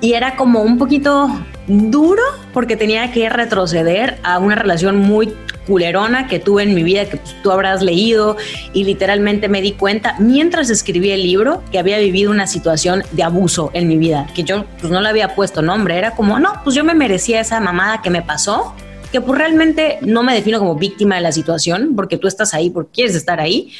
Y 0.00 0.12
era 0.12 0.36
como 0.36 0.62
un 0.62 0.78
poquito 0.78 1.28
duro 1.66 2.22
porque 2.52 2.76
tenía 2.76 3.10
que 3.12 3.28
retroceder 3.28 4.18
a 4.22 4.38
una 4.38 4.54
relación 4.54 4.98
muy 4.98 5.34
culerona 5.66 6.26
que 6.26 6.40
tuve 6.40 6.62
en 6.62 6.74
mi 6.74 6.82
vida, 6.82 7.04
que 7.04 7.18
pues, 7.18 7.36
tú 7.42 7.52
habrás 7.52 7.82
leído, 7.82 8.36
y 8.72 8.84
literalmente 8.84 9.48
me 9.48 9.60
di 9.60 9.72
cuenta 9.72 10.16
mientras 10.18 10.70
escribí 10.70 11.10
el 11.10 11.22
libro 11.22 11.62
que 11.70 11.78
había 11.78 11.98
vivido 11.98 12.30
una 12.30 12.46
situación 12.46 13.02
de 13.12 13.22
abuso 13.22 13.70
en 13.74 13.86
mi 13.86 13.98
vida, 13.98 14.26
que 14.34 14.44
yo 14.44 14.64
pues 14.80 14.90
no 14.90 15.00
le 15.02 15.08
había 15.10 15.34
puesto 15.34 15.60
nombre, 15.60 15.98
era 15.98 16.12
como, 16.12 16.38
no, 16.38 16.54
pues 16.64 16.74
yo 16.74 16.84
me 16.84 16.94
merecía 16.94 17.40
esa 17.40 17.60
mamada 17.60 18.00
que 18.00 18.08
me 18.08 18.22
pasó, 18.22 18.74
que 19.12 19.20
pues 19.20 19.38
realmente 19.38 19.98
no 20.00 20.22
me 20.22 20.34
defino 20.34 20.58
como 20.58 20.74
víctima 20.74 21.16
de 21.16 21.20
la 21.20 21.32
situación, 21.32 21.92
porque 21.94 22.16
tú 22.16 22.28
estás 22.28 22.54
ahí 22.54 22.70
porque 22.70 22.90
quieres 22.92 23.14
estar 23.14 23.38
ahí, 23.38 23.70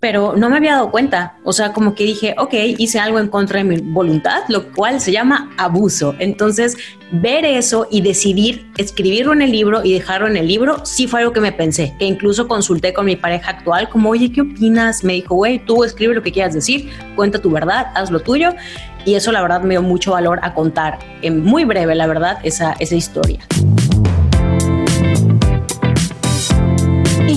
pero 0.00 0.34
no 0.36 0.48
me 0.48 0.56
había 0.56 0.72
dado 0.72 0.90
cuenta. 0.90 1.36
O 1.44 1.52
sea, 1.52 1.72
como 1.72 1.94
que 1.94 2.04
dije, 2.04 2.34
ok, 2.38 2.54
hice 2.78 2.98
algo 3.00 3.18
en 3.18 3.28
contra 3.28 3.58
de 3.58 3.64
mi 3.64 3.76
voluntad, 3.78 4.42
lo 4.48 4.72
cual 4.72 5.00
se 5.00 5.12
llama 5.12 5.50
abuso. 5.58 6.14
Entonces, 6.18 6.76
ver 7.10 7.44
eso 7.44 7.86
y 7.90 8.00
decidir 8.00 8.70
escribirlo 8.76 9.32
en 9.32 9.42
el 9.42 9.50
libro 9.50 9.82
y 9.84 9.92
dejarlo 9.92 10.28
en 10.28 10.36
el 10.36 10.46
libro, 10.46 10.84
sí 10.84 11.06
fue 11.06 11.20
algo 11.20 11.32
que 11.32 11.40
me 11.40 11.52
pensé, 11.52 11.94
que 11.98 12.04
incluso 12.04 12.46
consulté 12.46 12.92
con 12.92 13.06
mi 13.06 13.16
pareja 13.16 13.50
actual, 13.50 13.88
como, 13.88 14.10
oye, 14.10 14.30
¿qué 14.30 14.42
opinas? 14.42 15.02
Me 15.02 15.14
dijo, 15.14 15.34
güey, 15.34 15.58
tú 15.64 15.84
escribe 15.84 16.14
lo 16.14 16.22
que 16.22 16.32
quieras 16.32 16.54
decir, 16.54 16.90
cuenta 17.16 17.40
tu 17.40 17.50
verdad, 17.50 17.88
haz 17.94 18.10
lo 18.10 18.20
tuyo. 18.20 18.50
Y 19.04 19.14
eso, 19.14 19.32
la 19.32 19.40
verdad, 19.40 19.62
me 19.62 19.70
dio 19.70 19.82
mucho 19.82 20.12
valor 20.12 20.38
a 20.42 20.52
contar 20.52 20.98
en 21.22 21.42
muy 21.42 21.64
breve, 21.64 21.94
la 21.94 22.06
verdad, 22.06 22.38
esa, 22.42 22.74
esa 22.78 22.94
historia. 22.94 23.40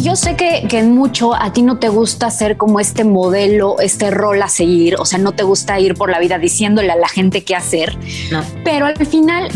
Yo 0.02 0.16
sé 0.16 0.36
que, 0.36 0.68
que 0.68 0.80
en 0.80 0.94
mucho 0.94 1.36
a 1.36 1.54
ti 1.54 1.62
no 1.62 1.78
te 1.78 1.90
gusta 1.90 2.30
ser 2.30 2.58
como 2.58 2.80
este 2.80 3.04
modelo, 3.04 3.80
este 3.80 4.12
rol 4.12 4.42
a 4.42 4.48
seguir, 4.48 4.96
o 4.98 5.06
sea, 5.06 5.20
no 5.20 5.32
te 5.34 5.44
gusta 5.44 5.80
ir 5.80 5.96
por 5.96 6.10
la 6.10 6.20
vida 6.20 6.38
diciéndole 6.40 6.92
a 6.92 6.96
la 6.96 7.08
gente 7.08 7.44
qué 7.44 7.56
hacer, 7.56 7.98
pero 8.64 8.86
al 8.86 9.06
final 9.06 9.50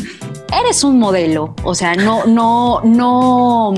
eres 0.61 0.83
un 0.83 0.99
modelo, 0.99 1.55
o 1.63 1.75
sea, 1.75 1.95
no, 1.95 2.25
no, 2.25 2.81
no, 2.83 3.73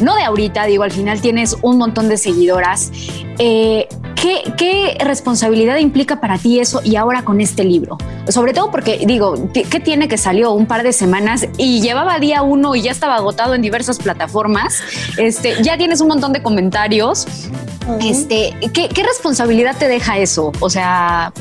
no 0.00 0.14
de 0.14 0.22
ahorita, 0.22 0.66
digo, 0.66 0.82
al 0.82 0.92
final 0.92 1.20
tienes 1.20 1.56
un 1.62 1.78
montón 1.78 2.08
de 2.08 2.16
seguidoras. 2.16 2.92
Eh, 3.38 3.88
¿qué, 4.16 4.96
responsabilidad 5.00 5.76
implica 5.76 6.20
para 6.20 6.38
ti 6.38 6.60
eso 6.60 6.80
y 6.82 6.96
ahora 6.96 7.22
con 7.22 7.40
este 7.40 7.64
libro? 7.64 7.98
Sobre 8.28 8.52
todo 8.52 8.70
porque, 8.70 9.04
digo, 9.06 9.50
¿qué 9.52 9.80
tiene 9.80 10.08
que 10.08 10.18
salió 10.18 10.52
un 10.52 10.66
par 10.66 10.82
de 10.82 10.92
semanas 10.92 11.46
y 11.58 11.80
llevaba 11.80 12.18
día 12.18 12.42
uno 12.42 12.74
y 12.74 12.82
ya 12.82 12.90
estaba 12.90 13.16
agotado 13.16 13.54
en 13.54 13.62
diversas 13.62 13.98
plataformas? 13.98 14.82
Este, 15.16 15.62
ya 15.62 15.76
tienes 15.76 16.00
un 16.00 16.08
montón 16.08 16.32
de 16.32 16.42
comentarios. 16.42 17.26
Este, 18.02 18.54
¿qué, 18.72 19.02
responsabilidad 19.02 19.76
te 19.78 19.86
deja 19.88 20.18
eso? 20.18 20.52
O 20.60 20.70
sea, 20.70 21.32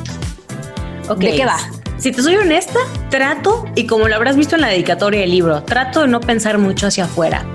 ¿de 1.17 1.35
qué 1.35 1.45
va? 1.45 1.57
Si 1.97 2.11
te 2.11 2.21
soy 2.21 2.35
honesta, 2.35 2.79
trato, 3.09 3.65
y 3.73 3.87
como 3.87 4.07
lo 4.07 4.15
habrás 4.15 4.35
visto 4.35 4.55
en 4.55 4.61
la 4.61 4.67
dedicatoria 4.67 5.21
del 5.21 5.31
libro, 5.31 5.63
trato 5.63 6.01
de 6.01 6.07
no 6.07 6.19
pensar 6.19 6.57
mucho 6.57 6.87
hacia 6.87 7.05
afuera. 7.05 7.45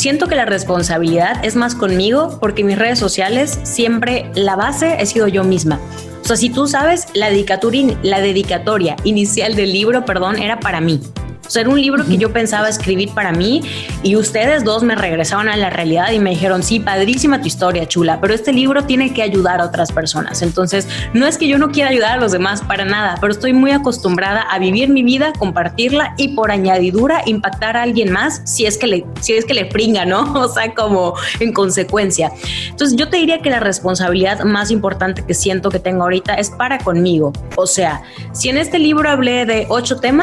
Siento 0.00 0.28
que 0.28 0.34
la 0.34 0.46
responsabilidad 0.46 1.44
es 1.44 1.56
más 1.56 1.74
conmigo 1.74 2.38
porque 2.40 2.64
mis 2.64 2.78
redes 2.78 2.98
sociales 2.98 3.60
siempre 3.64 4.30
la 4.34 4.56
base 4.56 4.96
he 4.98 5.04
sido 5.04 5.28
yo 5.28 5.44
misma. 5.44 5.78
O 6.22 6.24
sea, 6.24 6.36
si 6.36 6.48
tú 6.48 6.66
sabes, 6.66 7.08
la 7.12 7.28
la 7.28 8.20
dedicatoria 8.22 8.96
inicial 9.04 9.56
del 9.56 9.74
libro, 9.74 10.06
perdón, 10.06 10.38
era 10.38 10.58
para 10.58 10.80
mí. 10.80 11.02
O 11.50 11.52
sea, 11.52 11.62
era 11.62 11.70
un 11.70 11.82
libro 11.82 12.06
que 12.06 12.16
yo 12.16 12.32
pensaba 12.32 12.68
escribir 12.68 13.10
para 13.12 13.32
mí 13.32 13.60
y 14.04 14.14
ustedes 14.14 14.62
dos 14.62 14.84
me 14.84 14.94
regresaron 14.94 15.48
a 15.48 15.56
la 15.56 15.68
realidad 15.68 16.12
y 16.12 16.20
me 16.20 16.30
dijeron, 16.30 16.62
sí, 16.62 16.78
padrísima 16.78 17.40
tu 17.40 17.48
historia, 17.48 17.88
chula, 17.88 18.20
pero 18.20 18.34
este 18.34 18.52
libro 18.52 18.84
tiene 18.84 19.12
que 19.12 19.20
ayudar 19.20 19.60
a 19.60 19.64
otras 19.64 19.90
personas. 19.90 20.42
Entonces, 20.42 20.86
no 21.12 21.26
es 21.26 21.38
que 21.38 21.48
yo 21.48 21.58
no 21.58 21.72
quiera 21.72 21.90
ayudar 21.90 22.12
a 22.12 22.16
los 22.20 22.30
demás 22.30 22.62
para 22.62 22.84
nada, 22.84 23.16
pero 23.20 23.32
estoy 23.32 23.52
muy 23.52 23.72
acostumbrada 23.72 24.42
a 24.42 24.60
vivir 24.60 24.90
mi 24.90 25.02
vida, 25.02 25.32
compartirla 25.36 26.14
y 26.16 26.36
por 26.36 26.52
añadidura 26.52 27.22
impactar 27.26 27.76
a 27.76 27.82
alguien 27.82 28.12
más 28.12 28.42
si 28.44 28.66
es 28.66 28.78
que 28.78 28.86
le, 28.86 29.04
si 29.20 29.32
es 29.32 29.44
que 29.44 29.54
le 29.54 29.68
¿no? 30.06 30.32
O 30.40 30.48
sea, 30.48 30.72
como 30.72 31.14
en 31.40 31.52
consecuencia. 31.52 32.30
Entonces, 32.68 32.96
yo 32.96 33.08
te 33.08 33.16
diría 33.16 33.42
que 33.42 33.50
la 33.50 33.58
responsabilidad 33.58 34.44
más 34.44 34.70
importante 34.70 35.24
que 35.26 35.34
siento 35.34 35.68
que 35.68 35.80
tengo 35.80 36.04
ahorita 36.04 36.34
es 36.34 36.50
para 36.50 36.78
conmigo. 36.78 37.32
O 37.56 37.66
sea, 37.66 38.02
si 38.30 38.50
en 38.50 38.56
este 38.56 38.78
libro 38.78 39.10
hablé 39.10 39.46
de 39.46 39.66
ocho 39.68 39.96
temas, 39.96 40.22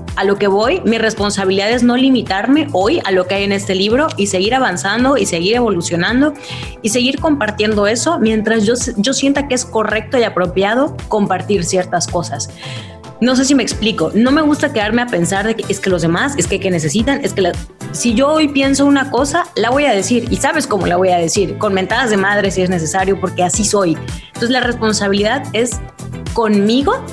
A 0.15 0.23
lo 0.23 0.37
que 0.37 0.47
voy, 0.47 0.81
mi 0.85 0.97
responsabilidad 0.97 1.71
es 1.71 1.83
no 1.83 1.95
limitarme 1.97 2.67
hoy 2.73 3.01
a 3.05 3.11
lo 3.11 3.27
que 3.27 3.35
hay 3.35 3.43
en 3.43 3.51
este 3.51 3.75
libro 3.75 4.07
y 4.17 4.27
seguir 4.27 4.55
avanzando 4.55 5.17
y 5.17 5.25
seguir 5.25 5.55
evolucionando 5.55 6.33
y 6.81 6.89
seguir 6.89 7.19
compartiendo 7.19 7.87
eso 7.87 8.19
mientras 8.19 8.65
yo, 8.65 8.73
yo 8.97 9.13
sienta 9.13 9.47
que 9.47 9.55
es 9.55 9.65
correcto 9.65 10.17
y 10.17 10.23
apropiado 10.23 10.95
compartir 11.07 11.63
ciertas 11.63 12.07
cosas. 12.07 12.49
No 13.21 13.35
sé 13.35 13.45
si 13.45 13.53
me 13.53 13.61
explico, 13.61 14.11
no 14.15 14.31
me 14.31 14.41
gusta 14.41 14.73
quedarme 14.73 15.03
a 15.03 15.05
pensar 15.05 15.45
de 15.45 15.55
que 15.55 15.63
es 15.71 15.79
que 15.79 15.91
los 15.91 16.01
demás, 16.01 16.33
es 16.37 16.47
que, 16.47 16.59
que 16.59 16.71
necesitan, 16.71 17.23
es 17.23 17.33
que 17.33 17.51
si 17.91 18.15
yo 18.15 18.29
hoy 18.29 18.47
pienso 18.47 18.85
una 18.85 19.11
cosa, 19.11 19.45
la 19.55 19.69
voy 19.69 19.85
a 19.85 19.91
decir 19.91 20.27
y 20.31 20.37
sabes 20.37 20.65
cómo 20.65 20.87
la 20.87 20.97
voy 20.97 21.09
a 21.09 21.17
decir, 21.17 21.59
con 21.59 21.73
mentadas 21.73 22.09
de 22.09 22.17
madre 22.17 22.49
si 22.49 22.63
es 22.63 22.69
necesario, 22.71 23.19
porque 23.19 23.43
así 23.43 23.63
soy. 23.63 23.95
Entonces 24.27 24.49
la 24.49 24.61
responsabilidad 24.61 25.43
es 25.53 25.79
conmigo 26.33 27.05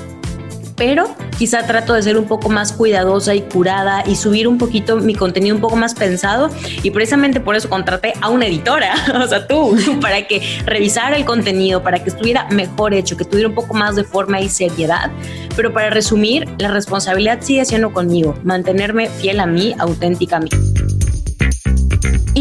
pero 0.79 1.13
quizá 1.37 1.67
trato 1.67 1.93
de 1.93 2.01
ser 2.01 2.17
un 2.17 2.25
poco 2.25 2.49
más 2.49 2.71
cuidadosa 2.71 3.35
y 3.35 3.41
curada 3.41 4.01
y 4.07 4.15
subir 4.15 4.47
un 4.47 4.57
poquito 4.57 4.95
mi 4.95 5.13
contenido 5.13 5.53
un 5.53 5.61
poco 5.61 5.75
más 5.75 5.93
pensado 5.93 6.49
y 6.81 6.89
precisamente 6.91 7.41
por 7.41 7.55
eso 7.55 7.69
contraté 7.69 8.13
a 8.21 8.29
una 8.29 8.47
editora, 8.47 8.95
o 9.23 9.27
sea, 9.27 9.45
tú, 9.45 9.77
para 10.01 10.25
que 10.25 10.41
revisara 10.65 11.17
el 11.17 11.25
contenido, 11.25 11.83
para 11.83 12.01
que 12.01 12.09
estuviera 12.09 12.47
mejor 12.49 12.93
hecho, 12.93 13.17
que 13.17 13.25
tuviera 13.25 13.49
un 13.49 13.55
poco 13.55 13.73
más 13.73 13.97
de 13.97 14.05
forma 14.05 14.39
y 14.39 14.47
seriedad. 14.47 15.11
Pero 15.55 15.73
para 15.73 15.89
resumir, 15.89 16.47
la 16.57 16.69
responsabilidad 16.69 17.41
sigue 17.41 17.65
siendo 17.65 17.91
conmigo, 17.91 18.39
mantenerme 18.43 19.09
fiel 19.09 19.41
a 19.41 19.45
mí, 19.45 19.75
auténtica 19.77 20.37
a 20.37 20.39
mí. 20.39 20.49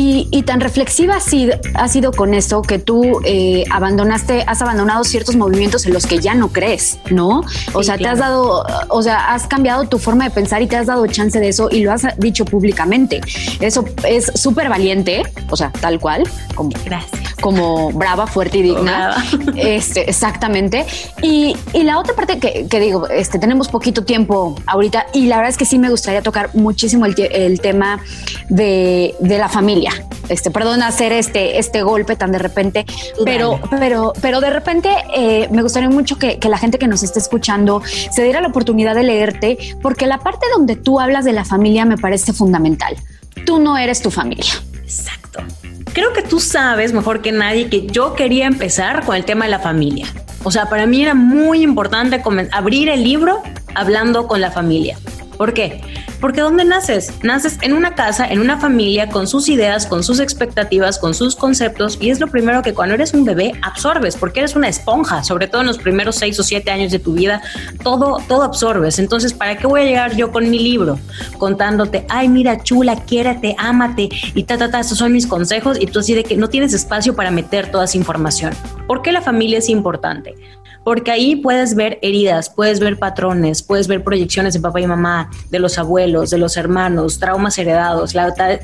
Y, 0.00 0.44
tan 0.44 0.60
reflexiva 0.60 1.16
ha 1.16 1.20
sido, 1.20 1.58
ha 1.74 1.88
sido 1.88 2.12
con 2.12 2.32
esto 2.32 2.62
que 2.62 2.78
tú 2.78 3.20
eh, 3.24 3.64
abandonaste, 3.68 4.44
has 4.46 4.62
abandonado 4.62 5.02
ciertos 5.02 5.34
movimientos 5.34 5.86
en 5.86 5.92
los 5.92 6.06
que 6.06 6.20
ya 6.20 6.34
no 6.34 6.48
crees, 6.52 6.98
¿no? 7.10 7.42
O 7.72 7.82
sea, 7.82 7.98
te 7.98 8.06
has 8.06 8.20
dado, 8.20 8.64
o 8.88 9.02
sea, 9.02 9.34
has 9.34 9.48
cambiado 9.48 9.88
tu 9.88 9.98
forma 9.98 10.22
de 10.22 10.30
pensar 10.30 10.62
y 10.62 10.68
te 10.68 10.76
has 10.76 10.86
dado 10.86 11.04
chance 11.08 11.40
de 11.40 11.48
eso 11.48 11.68
y 11.72 11.80
lo 11.80 11.90
has 11.90 12.06
dicho 12.16 12.44
públicamente. 12.44 13.20
Eso 13.60 13.84
es 14.04 14.30
súper 14.36 14.68
valiente, 14.68 15.24
o 15.50 15.56
sea, 15.56 15.72
tal 15.72 15.98
cual, 15.98 16.22
como, 16.54 16.70
como 17.40 17.90
brava, 17.90 18.28
fuerte 18.28 18.58
y 18.58 18.62
digna. 18.62 19.16
Este, 19.56 20.08
exactamente. 20.08 20.86
Y, 21.22 21.56
y, 21.72 21.82
la 21.82 21.98
otra 21.98 22.14
parte 22.14 22.38
que, 22.38 22.66
que, 22.68 22.80
digo, 22.80 23.08
este, 23.08 23.38
tenemos 23.38 23.68
poquito 23.68 24.04
tiempo 24.04 24.54
ahorita 24.66 25.06
y 25.12 25.26
la 25.26 25.36
verdad 25.36 25.50
es 25.50 25.58
que 25.58 25.64
sí 25.64 25.78
me 25.78 25.90
gustaría 25.90 26.22
tocar 26.22 26.54
muchísimo 26.54 27.06
el, 27.06 27.14
el 27.32 27.60
tema 27.60 28.00
de, 28.48 29.14
de 29.18 29.38
la 29.38 29.48
familia 29.48 29.87
este, 30.28 30.50
perdón 30.50 30.82
hacer 30.82 31.12
este, 31.12 31.58
este 31.58 31.82
golpe 31.82 32.16
tan 32.16 32.32
de 32.32 32.38
repente, 32.38 32.84
pero, 33.24 33.60
pero, 33.78 34.12
pero 34.20 34.40
de 34.40 34.50
repente 34.50 34.90
eh, 35.14 35.48
me 35.50 35.62
gustaría 35.62 35.88
mucho 35.88 36.16
que, 36.16 36.38
que, 36.38 36.48
la 36.48 36.58
gente 36.58 36.78
que 36.78 36.88
nos 36.88 37.02
esté 37.02 37.18
escuchando 37.18 37.82
se 37.84 38.22
diera 38.22 38.40
la 38.40 38.48
oportunidad 38.48 38.94
de 38.94 39.02
leerte, 39.02 39.58
porque 39.82 40.06
la 40.06 40.18
parte 40.18 40.46
donde 40.54 40.76
tú 40.76 41.00
hablas 41.00 41.24
de 41.24 41.32
la 41.32 41.44
familia 41.44 41.84
me 41.84 41.96
parece 41.96 42.32
fundamental. 42.32 42.96
Tú 43.44 43.60
no 43.60 43.78
eres 43.78 44.02
tu 44.02 44.10
familia. 44.10 44.52
Exacto. 44.82 45.40
Creo 45.92 46.12
que 46.12 46.22
tú 46.22 46.40
sabes 46.40 46.92
mejor 46.92 47.22
que 47.22 47.32
nadie 47.32 47.68
que 47.68 47.86
yo 47.86 48.14
quería 48.14 48.46
empezar 48.46 49.04
con 49.04 49.16
el 49.16 49.24
tema 49.24 49.46
de 49.46 49.50
la 49.50 49.58
familia. 49.58 50.06
O 50.44 50.50
sea, 50.50 50.66
para 50.66 50.86
mí 50.86 51.02
era 51.02 51.14
muy 51.14 51.62
importante 51.62 52.22
abrir 52.52 52.88
el 52.88 53.02
libro 53.02 53.42
hablando 53.74 54.26
con 54.26 54.40
la 54.40 54.50
familia. 54.50 54.96
¿Por 55.38 55.54
qué? 55.54 55.80
Porque 56.20 56.40
¿dónde 56.40 56.64
naces? 56.64 57.12
Naces 57.22 57.58
en 57.62 57.72
una 57.72 57.94
casa, 57.94 58.26
en 58.26 58.40
una 58.40 58.58
familia, 58.58 59.08
con 59.08 59.28
sus 59.28 59.48
ideas, 59.48 59.86
con 59.86 60.02
sus 60.02 60.18
expectativas, 60.18 60.98
con 60.98 61.14
sus 61.14 61.36
conceptos, 61.36 61.96
y 62.00 62.10
es 62.10 62.18
lo 62.18 62.26
primero 62.26 62.60
que 62.60 62.74
cuando 62.74 62.96
eres 62.96 63.14
un 63.14 63.24
bebé 63.24 63.52
absorbes, 63.62 64.16
porque 64.16 64.40
eres 64.40 64.56
una 64.56 64.68
esponja, 64.68 65.22
sobre 65.22 65.46
todo 65.46 65.60
en 65.60 65.68
los 65.68 65.78
primeros 65.78 66.16
seis 66.16 66.38
o 66.40 66.42
siete 66.42 66.72
años 66.72 66.90
de 66.90 66.98
tu 66.98 67.12
vida, 67.12 67.40
todo, 67.84 68.18
todo 68.26 68.42
absorbes. 68.42 68.98
Entonces, 68.98 69.32
¿para 69.32 69.56
qué 69.56 69.68
voy 69.68 69.82
a 69.82 69.84
llegar 69.84 70.16
yo 70.16 70.32
con 70.32 70.50
mi 70.50 70.58
libro? 70.58 70.98
Contándote, 71.38 72.04
ay, 72.08 72.28
mira, 72.28 72.60
chula, 72.64 72.96
quiérete, 72.96 73.54
ámate, 73.56 74.08
y 74.34 74.42
ta, 74.42 74.58
ta, 74.58 74.72
ta, 74.72 74.80
esos 74.80 74.98
son 74.98 75.12
mis 75.12 75.28
consejos, 75.28 75.78
y 75.80 75.86
tú 75.86 76.00
así 76.00 76.14
de 76.14 76.24
que 76.24 76.36
no 76.36 76.48
tienes 76.48 76.74
espacio 76.74 77.14
para 77.14 77.30
meter 77.30 77.70
toda 77.70 77.84
esa 77.84 77.96
información. 77.96 78.52
¿Por 78.88 79.02
qué 79.02 79.12
la 79.12 79.22
familia 79.22 79.58
es 79.58 79.68
importante? 79.68 80.34
Porque 80.88 81.10
ahí 81.10 81.36
puedes 81.36 81.74
ver 81.74 81.98
heridas, 82.00 82.48
puedes 82.48 82.80
ver 82.80 82.98
patrones, 82.98 83.62
puedes 83.62 83.88
ver 83.88 84.02
proyecciones 84.02 84.54
de 84.54 84.60
papá 84.60 84.80
y 84.80 84.86
mamá, 84.86 85.30
de 85.50 85.58
los 85.58 85.76
abuelos, 85.76 86.30
de 86.30 86.38
los 86.38 86.56
hermanos, 86.56 87.18
traumas 87.18 87.58
heredados, 87.58 88.14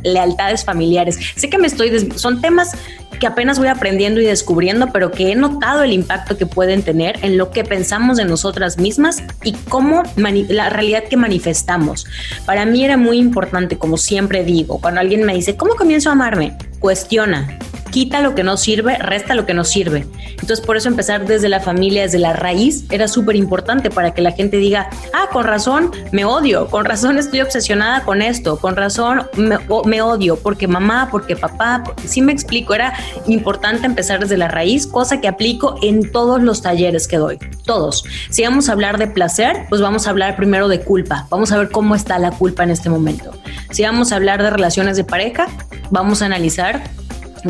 lealtades 0.03 0.65
familiares. 0.65 1.19
Sé 1.37 1.51
que 1.51 1.59
me 1.59 1.67
estoy, 1.67 2.11
son 2.17 2.41
temas 2.41 2.79
que 3.21 3.27
apenas 3.27 3.59
voy 3.59 3.69
aprendiendo 3.69 4.23
y 4.23 4.25
descubriendo, 4.25 4.91
pero 4.91 5.11
que 5.11 5.33
he 5.33 5.35
notado 5.35 5.83
el 5.83 5.93
impacto 5.93 6.39
que 6.39 6.47
pueden 6.47 6.83
tener 6.83 7.19
en 7.21 7.37
lo 7.37 7.51
que 7.51 7.63
pensamos 7.63 8.17
de 8.17 8.25
nosotras 8.25 8.79
mismas 8.79 9.23
y 9.43 9.53
cómo 9.69 10.03
la 10.17 10.71
realidad 10.71 11.05
que 11.05 11.19
manifestamos. 11.19 12.07
Para 12.47 12.65
mí 12.65 12.87
era 12.87 12.97
muy 12.97 13.19
importante, 13.19 13.77
como 13.77 13.99
siempre 13.99 14.45
digo, 14.45 14.81
cuando 14.81 15.03
alguien 15.03 15.25
me 15.25 15.35
dice, 15.35 15.59
¿cómo 15.59 15.75
comienzo 15.75 16.09
a 16.09 16.13
amarme? 16.13 16.57
Cuestiona, 16.79 17.59
quita 17.95 18.21
lo 18.21 18.35
que 18.35 18.43
no 18.43 18.57
sirve, 18.57 18.99
resta 18.99 19.37
lo 19.37 19.47
que 19.47 19.55
no 19.55 19.63
sirve. 19.63 20.05
Entonces, 20.31 20.61
por 20.61 20.77
eso 20.77 20.89
empezar 20.89 21.29
desde 21.29 21.49
la 21.49 21.61
familia, 21.61 22.03
desde 22.03 22.19
la 22.19 22.33
raíz, 22.33 22.87
era 22.91 23.07
súper 23.07 23.37
importante 23.37 23.89
para 23.89 24.13
que 24.13 24.21
la 24.21 24.33
gente 24.33 24.57
diga, 24.57 24.91
ah, 25.13 25.29
con 25.33 25.45
razón 25.45 25.93
me 26.11 26.25
odio, 26.25 26.67
con 26.67 26.85
razón 26.85 27.19
estoy 27.19 27.41
obsesionada 27.41 28.03
con 28.03 28.21
esto, 28.21 28.59
con 28.59 28.75
razón 28.75 29.29
me, 29.37 30.03
odio, 30.03 30.35
porque 30.35 30.67
mamá, 30.67 31.07
porque 31.13 31.37
papá, 31.37 31.83
porque, 31.85 32.09
sí 32.09 32.21
me 32.21 32.33
explico, 32.33 32.75
era 32.75 32.95
importante 33.29 33.87
empezar 33.87 34.19
desde 34.19 34.39
la 34.39 34.49
raíz, 34.49 34.89
cosa 34.89 35.21
que 35.21 35.29
aplico 35.29 35.77
en 35.81 36.11
todos 36.11 36.43
los 36.43 36.63
talleres 36.63 37.07
que 37.07 37.19
doy, 37.19 37.39
todos. 37.65 38.05
Si 38.29 38.43
vamos 38.43 38.69
a 38.69 38.73
hablar 38.73 38.99
de 38.99 39.07
placer, 39.07 39.67
pues 39.69 39.81
vamos 39.81 40.09
a 40.09 40.11
hablar 40.11 40.35
primero 40.35 40.67
de 40.67 40.81
culpa, 40.81 41.29
vamos 41.31 41.53
a 41.53 41.59
ver 41.59 41.71
cómo 41.71 41.95
está 41.95 42.19
la 42.19 42.33
culpa 42.33 42.65
en 42.65 42.71
este 42.71 42.91
momento. 42.91 43.31
Si 43.71 43.85
vamos 43.85 44.11
a 44.11 44.17
hablar 44.17 44.43
de 44.43 44.51
relaciones 44.51 44.97
de 44.97 45.05
pareja, 45.05 45.47
vamos 45.93 46.23
a 46.23 46.27
analizar 46.27 46.83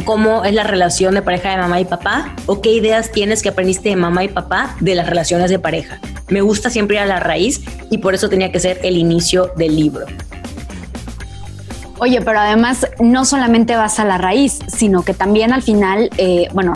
cómo 0.02 0.44
es 0.44 0.52
la 0.54 0.64
relación 0.64 1.14
de 1.14 1.22
pareja 1.22 1.50
de 1.50 1.56
mamá 1.56 1.80
y 1.80 1.84
papá 1.84 2.34
o 2.46 2.60
qué 2.60 2.70
ideas 2.70 3.12
tienes 3.12 3.42
que 3.42 3.50
aprendiste 3.50 3.90
de 3.90 3.96
mamá 3.96 4.24
y 4.24 4.28
papá 4.28 4.74
de 4.80 4.94
las 4.94 5.06
relaciones 5.06 5.50
de 5.50 5.58
pareja. 5.58 6.00
Me 6.28 6.40
gusta 6.40 6.70
siempre 6.70 6.96
ir 6.96 7.02
a 7.02 7.06
la 7.06 7.20
raíz 7.20 7.60
y 7.90 7.98
por 7.98 8.14
eso 8.14 8.28
tenía 8.28 8.50
que 8.50 8.60
ser 8.60 8.80
el 8.82 8.96
inicio 8.96 9.52
del 9.56 9.76
libro. 9.76 10.06
Oye, 11.98 12.20
pero 12.20 12.40
además 12.40 12.86
no 13.00 13.24
solamente 13.24 13.76
vas 13.76 14.00
a 14.00 14.04
la 14.04 14.18
raíz, 14.18 14.58
sino 14.66 15.02
que 15.02 15.14
también 15.14 15.52
al 15.52 15.62
final, 15.62 16.10
eh, 16.18 16.48
bueno, 16.52 16.72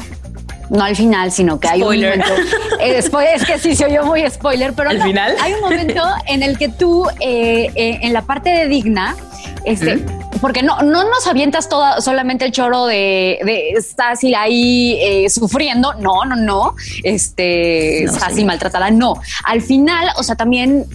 no 0.70 0.84
al 0.84 0.94
final, 0.94 1.32
sino 1.32 1.58
que 1.58 1.68
hay 1.68 1.82
un 1.82 1.94
momento. 1.94 2.26
Eh, 2.80 2.96
es 2.96 3.44
que 3.44 3.58
sí, 3.58 3.74
se 3.74 3.86
oyó 3.86 4.04
muy 4.04 4.22
spoiler, 4.30 4.72
pero 4.72 4.90
al 4.90 5.02
final 5.02 5.34
hay 5.42 5.52
un 5.54 5.60
momento 5.62 6.00
en 6.26 6.44
el 6.44 6.56
que 6.56 6.68
tú, 6.68 7.08
eh, 7.18 7.72
en 7.74 8.12
la 8.12 8.22
parte 8.22 8.50
de 8.50 8.68
digna, 8.68 9.16
este, 9.64 10.00
porque 10.40 10.62
no, 10.62 10.80
no 10.82 11.04
nos 11.04 11.26
avientas 11.26 11.68
toda, 11.68 12.00
solamente 12.00 12.44
el 12.44 12.52
choro 12.52 12.86
de, 12.86 13.38
de 13.44 13.72
Stacy 13.78 14.34
ahí 14.34 14.98
eh, 15.00 15.30
sufriendo. 15.30 15.94
No, 15.94 16.24
no, 16.24 16.36
no. 16.36 16.74
Este, 17.02 18.04
no, 18.06 18.12
Stacy 18.12 18.44
maltratada. 18.44 18.90
No. 18.90 19.14
Al 19.44 19.62
final, 19.62 20.08
o 20.16 20.22
sea, 20.22 20.36
también 20.36 20.86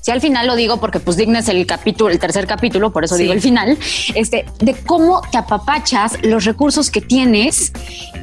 si 0.00 0.10
al 0.10 0.20
final 0.20 0.46
lo 0.46 0.56
digo 0.56 0.78
porque 0.78 0.98
pues 0.98 1.16
digna 1.16 1.40
es 1.40 1.48
el 1.48 1.66
capítulo, 1.66 2.10
el 2.10 2.18
tercer 2.18 2.46
capítulo, 2.46 2.90
por 2.90 3.04
eso 3.04 3.16
digo 3.16 3.32
el 3.32 3.42
final, 3.42 3.76
este, 4.14 4.46
de 4.58 4.74
cómo 4.74 5.20
te 5.30 5.36
apapachas 5.36 6.22
los 6.22 6.44
recursos 6.46 6.90
que 6.90 7.02
tienes 7.02 7.72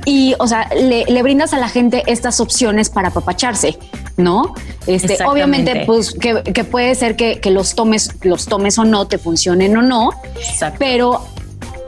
y, 0.05 0.33
o 0.39 0.47
sea, 0.47 0.67
le, 0.75 1.05
le 1.05 1.23
brindas 1.23 1.53
a 1.53 1.59
la 1.59 1.69
gente 1.69 2.03
estas 2.07 2.39
opciones 2.39 2.89
para 2.89 3.09
apapacharse. 3.09 3.77
¿No? 4.17 4.53
Este, 4.87 5.23
obviamente, 5.23 5.83
pues 5.85 6.11
que, 6.11 6.43
que 6.43 6.63
puede 6.63 6.95
ser 6.95 7.15
que, 7.15 7.39
que, 7.39 7.51
los 7.51 7.75
tomes, 7.75 8.11
los 8.23 8.45
tomes 8.45 8.77
o 8.79 8.85
no, 8.85 9.07
te 9.07 9.17
funcionen 9.17 9.77
o 9.77 9.81
no, 9.81 10.09
pero 10.79 11.21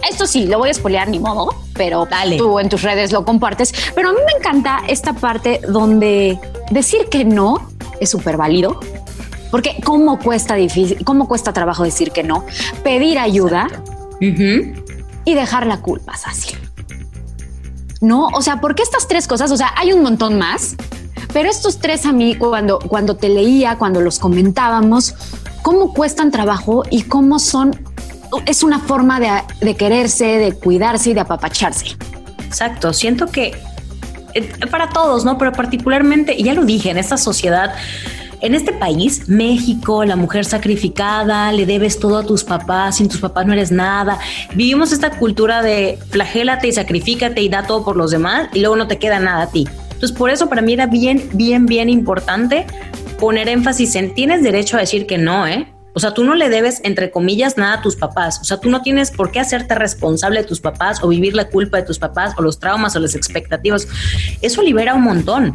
esto 0.08 0.26
sí, 0.26 0.46
lo 0.46 0.60
voy 0.60 0.70
a 0.70 0.72
espolear 0.72 1.10
ni 1.10 1.20
modo, 1.20 1.54
pero 1.76 2.08
tú 2.38 2.60
en 2.60 2.70
tus 2.70 2.84
redes 2.84 3.12
lo 3.12 3.26
compartes. 3.26 3.74
Pero 3.96 4.10
a 4.10 4.14
mí 4.14 4.20
me 4.26 4.40
encanta 4.40 4.82
esta 4.88 5.14
parte 5.14 5.60
donde 5.68 6.40
decir 6.72 7.08
que 7.10 7.26
no 7.26 7.70
es 8.00 8.10
súper 8.10 8.38
válido. 8.38 8.80
Porque 9.52 9.78
cómo 9.84 10.20
cuesta 10.20 10.54
difícil, 10.56 11.04
cómo 11.04 11.28
cuesta 11.28 11.54
trabajo 11.54 11.84
decir 11.84 12.12
que 12.12 12.22
no, 12.22 12.46
pedir 12.84 13.18
ayuda 13.18 13.68
y 14.20 15.34
dejar 15.34 15.66
la 15.66 15.82
culpa 15.82 16.14
fácil. 16.14 16.60
No, 18.00 18.28
o 18.28 18.42
sea, 18.42 18.62
porque 18.62 18.84
estas 18.84 19.08
tres 19.08 19.28
cosas, 19.28 19.52
o 19.52 19.58
sea, 19.58 19.74
hay 19.76 19.92
un 19.92 20.04
montón 20.04 20.38
más, 20.38 20.76
pero 21.34 21.50
estos 21.50 21.80
tres 21.80 22.06
a 22.06 22.12
mí, 22.12 22.36
cuando, 22.36 22.80
cuando 22.80 23.16
te 23.16 23.30
leía, 23.30 23.78
cuando 23.78 24.02
los 24.02 24.20
comentábamos, 24.20 25.16
cómo 25.62 25.94
cuestan 25.94 26.32
trabajo 26.32 26.84
y 26.90 27.04
cómo 27.04 27.40
son, 27.40 27.80
es 28.46 28.64
una 28.64 28.80
forma 28.80 29.20
de, 29.20 29.30
de 29.62 29.76
quererse, 29.76 30.26
de 30.26 30.54
cuidarse 30.54 31.12
y 31.12 31.14
de 31.14 31.22
apapacharse. 31.22 31.98
Exacto, 32.46 32.94
siento 32.94 33.28
que 33.28 33.58
eh, 34.34 34.50
para 34.72 34.90
todos, 34.90 35.26
¿no? 35.26 35.38
Pero 35.38 35.52
particularmente, 35.52 36.36
ya 36.42 36.54
lo 36.54 36.66
dije, 36.66 36.90
en 36.90 36.98
esta 36.98 37.18
sociedad 37.18 37.74
en 38.42 38.56
este 38.56 38.72
país, 38.72 39.28
México, 39.28 40.06
la 40.06 40.16
mujer 40.16 40.46
sacrificada, 40.46 41.52
le 41.52 41.66
debes 41.66 42.00
todo 42.00 42.20
a 42.20 42.24
tus 42.24 42.44
papás, 42.44 42.98
sin 42.98 43.10
tus 43.10 43.20
papás 43.20 43.46
no 43.46 43.54
eres 43.54 43.72
nada. 43.72 44.18
Vivimos 44.56 44.92
esta 44.92 45.12
cultura 45.12 45.62
de 45.62 46.00
flagélate 46.10 46.68
y 46.70 46.72
sacrifícate 46.72 47.42
y 47.42 47.50
da 47.50 47.64
todo 47.64 47.84
por 47.84 47.98
los 47.98 48.12
demás 48.12 48.48
y 48.54 48.60
luego 48.60 48.78
no 48.78 48.88
te 48.88 48.98
queda 48.98 49.20
nada 49.20 49.44
a 49.44 49.52
ti. 49.52 49.68
Entonces, 50.00 50.18
por 50.18 50.30
eso 50.30 50.48
para 50.48 50.62
mí 50.62 50.72
era 50.72 50.86
bien, 50.86 51.30
bien, 51.34 51.66
bien 51.66 51.90
importante 51.90 52.66
poner 53.20 53.50
énfasis 53.50 53.96
en 53.96 54.14
tienes 54.14 54.42
derecho 54.42 54.78
a 54.78 54.80
decir 54.80 55.06
que 55.06 55.18
no, 55.18 55.46
¿eh? 55.46 55.68
O 55.94 56.00
sea, 56.00 56.14
tú 56.14 56.24
no 56.24 56.36
le 56.36 56.48
debes, 56.48 56.80
entre 56.86 57.12
comillas, 57.12 57.58
nada 57.58 57.74
a 57.74 57.82
tus 57.82 57.98
papás. 57.98 58.40
O 58.40 58.46
sea, 58.46 58.62
tú 58.62 58.70
no 58.70 58.82
tienes 58.82 59.12
por 59.12 59.32
qué 59.32 59.42
hacerte 59.42 59.76
responsable 59.76 60.40
de 60.40 60.48
tus 60.48 60.62
papás 60.62 61.04
o 61.04 61.10
vivir 61.10 61.36
la 61.36 61.50
culpa 61.50 61.76
de 61.76 61.84
tus 61.84 62.00
papás 62.00 62.34
o 62.38 62.42
los 62.42 62.60
traumas 62.60 62.96
o 62.96 63.00
las 63.02 63.14
expectativas. 63.14 63.90
Eso 64.42 64.62
libera 64.62 64.94
un 64.94 65.02
montón 65.02 65.52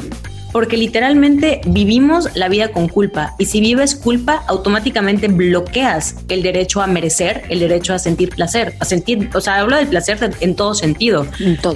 porque 0.54 0.76
literalmente 0.76 1.60
vivimos 1.66 2.28
la 2.36 2.48
vida 2.48 2.68
con 2.68 2.86
culpa 2.86 3.34
y 3.40 3.46
si 3.46 3.60
vives 3.60 3.96
culpa 3.96 4.44
automáticamente 4.46 5.26
bloqueas 5.26 6.14
el 6.28 6.44
derecho 6.44 6.80
a 6.80 6.86
merecer, 6.86 7.42
el 7.48 7.58
derecho 7.58 7.92
a 7.92 7.98
sentir 7.98 8.30
placer, 8.30 8.76
a 8.78 8.84
sentir, 8.84 9.30
o 9.34 9.40
sea, 9.40 9.56
hablo 9.56 9.74
del 9.74 9.88
placer 9.88 10.30
en 10.38 10.54
todo 10.54 10.74
sentido. 10.74 11.26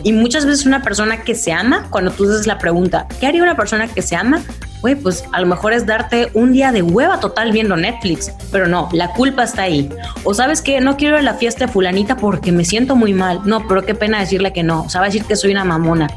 Y 0.04 0.12
muchas 0.12 0.46
veces 0.46 0.64
una 0.64 0.80
persona 0.80 1.24
que 1.24 1.34
se 1.34 1.50
ama, 1.50 1.88
cuando 1.90 2.12
tú 2.12 2.30
haces 2.30 2.46
la 2.46 2.58
pregunta, 2.58 3.08
¿qué 3.18 3.26
haría 3.26 3.42
una 3.42 3.56
persona 3.56 3.88
que 3.88 4.00
se 4.00 4.14
ama? 4.14 4.44
güey, 4.80 4.94
pues 4.94 5.24
a 5.32 5.40
lo 5.40 5.46
mejor 5.46 5.72
es 5.72 5.86
darte 5.86 6.28
un 6.34 6.52
día 6.52 6.72
de 6.72 6.82
hueva 6.82 7.20
total 7.20 7.52
viendo 7.52 7.76
Netflix, 7.76 8.32
pero 8.52 8.68
no, 8.68 8.88
la 8.92 9.08
culpa 9.12 9.44
está 9.44 9.62
ahí. 9.62 9.88
O 10.24 10.34
sabes 10.34 10.62
que 10.62 10.80
no 10.80 10.96
quiero 10.96 11.16
ir 11.16 11.20
a 11.20 11.22
la 11.22 11.34
fiesta 11.34 11.66
de 11.66 11.72
fulanita 11.72 12.16
porque 12.16 12.52
me 12.52 12.64
siento 12.64 12.96
muy 12.96 13.12
mal. 13.12 13.40
No, 13.44 13.66
pero 13.66 13.84
qué 13.84 13.94
pena 13.94 14.20
decirle 14.20 14.52
que 14.52 14.62
no. 14.62 14.82
O 14.82 14.88
sea, 14.88 15.00
va 15.00 15.06
a 15.06 15.10
decir 15.10 15.24
que 15.24 15.36
soy 15.36 15.50
una 15.50 15.64
mamona. 15.64 16.08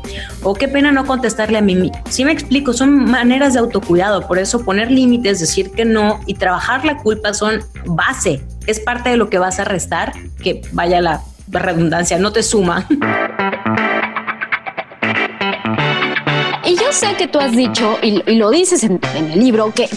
O 0.43 0.53
qué 0.53 0.67
pena 0.67 0.91
no 0.91 1.05
contestarle 1.05 1.57
a 1.57 1.61
mí. 1.61 1.91
Sí 2.09 2.25
me 2.25 2.31
explico, 2.31 2.50
son 2.73 3.05
maneras 3.05 3.53
de 3.53 3.59
autocuidado. 3.59 4.27
Por 4.27 4.37
eso 4.37 4.63
poner 4.63 4.91
límites, 4.91 5.39
decir 5.39 5.71
que 5.71 5.85
no 5.85 6.19
y 6.25 6.35
trabajar 6.35 6.85
la 6.85 6.97
culpa 6.97 7.33
son 7.33 7.61
base. 7.85 8.41
Es 8.67 8.79
parte 8.79 9.09
de 9.09 9.17
lo 9.17 9.29
que 9.29 9.39
vas 9.39 9.59
a 9.59 9.63
restar, 9.63 10.13
que 10.43 10.61
vaya 10.71 11.01
la 11.01 11.21
redundancia, 11.47 12.17
no 12.19 12.31
te 12.31 12.43
suma. 12.43 12.87
sé 16.91 17.15
que 17.17 17.27
tú 17.27 17.39
has 17.39 17.51
dicho 17.51 17.97
y, 18.01 18.21
lo 18.35 18.49
dices 18.49 18.83
en, 18.83 18.99
el 19.15 19.39
libro, 19.39 19.73
que, 19.73 19.87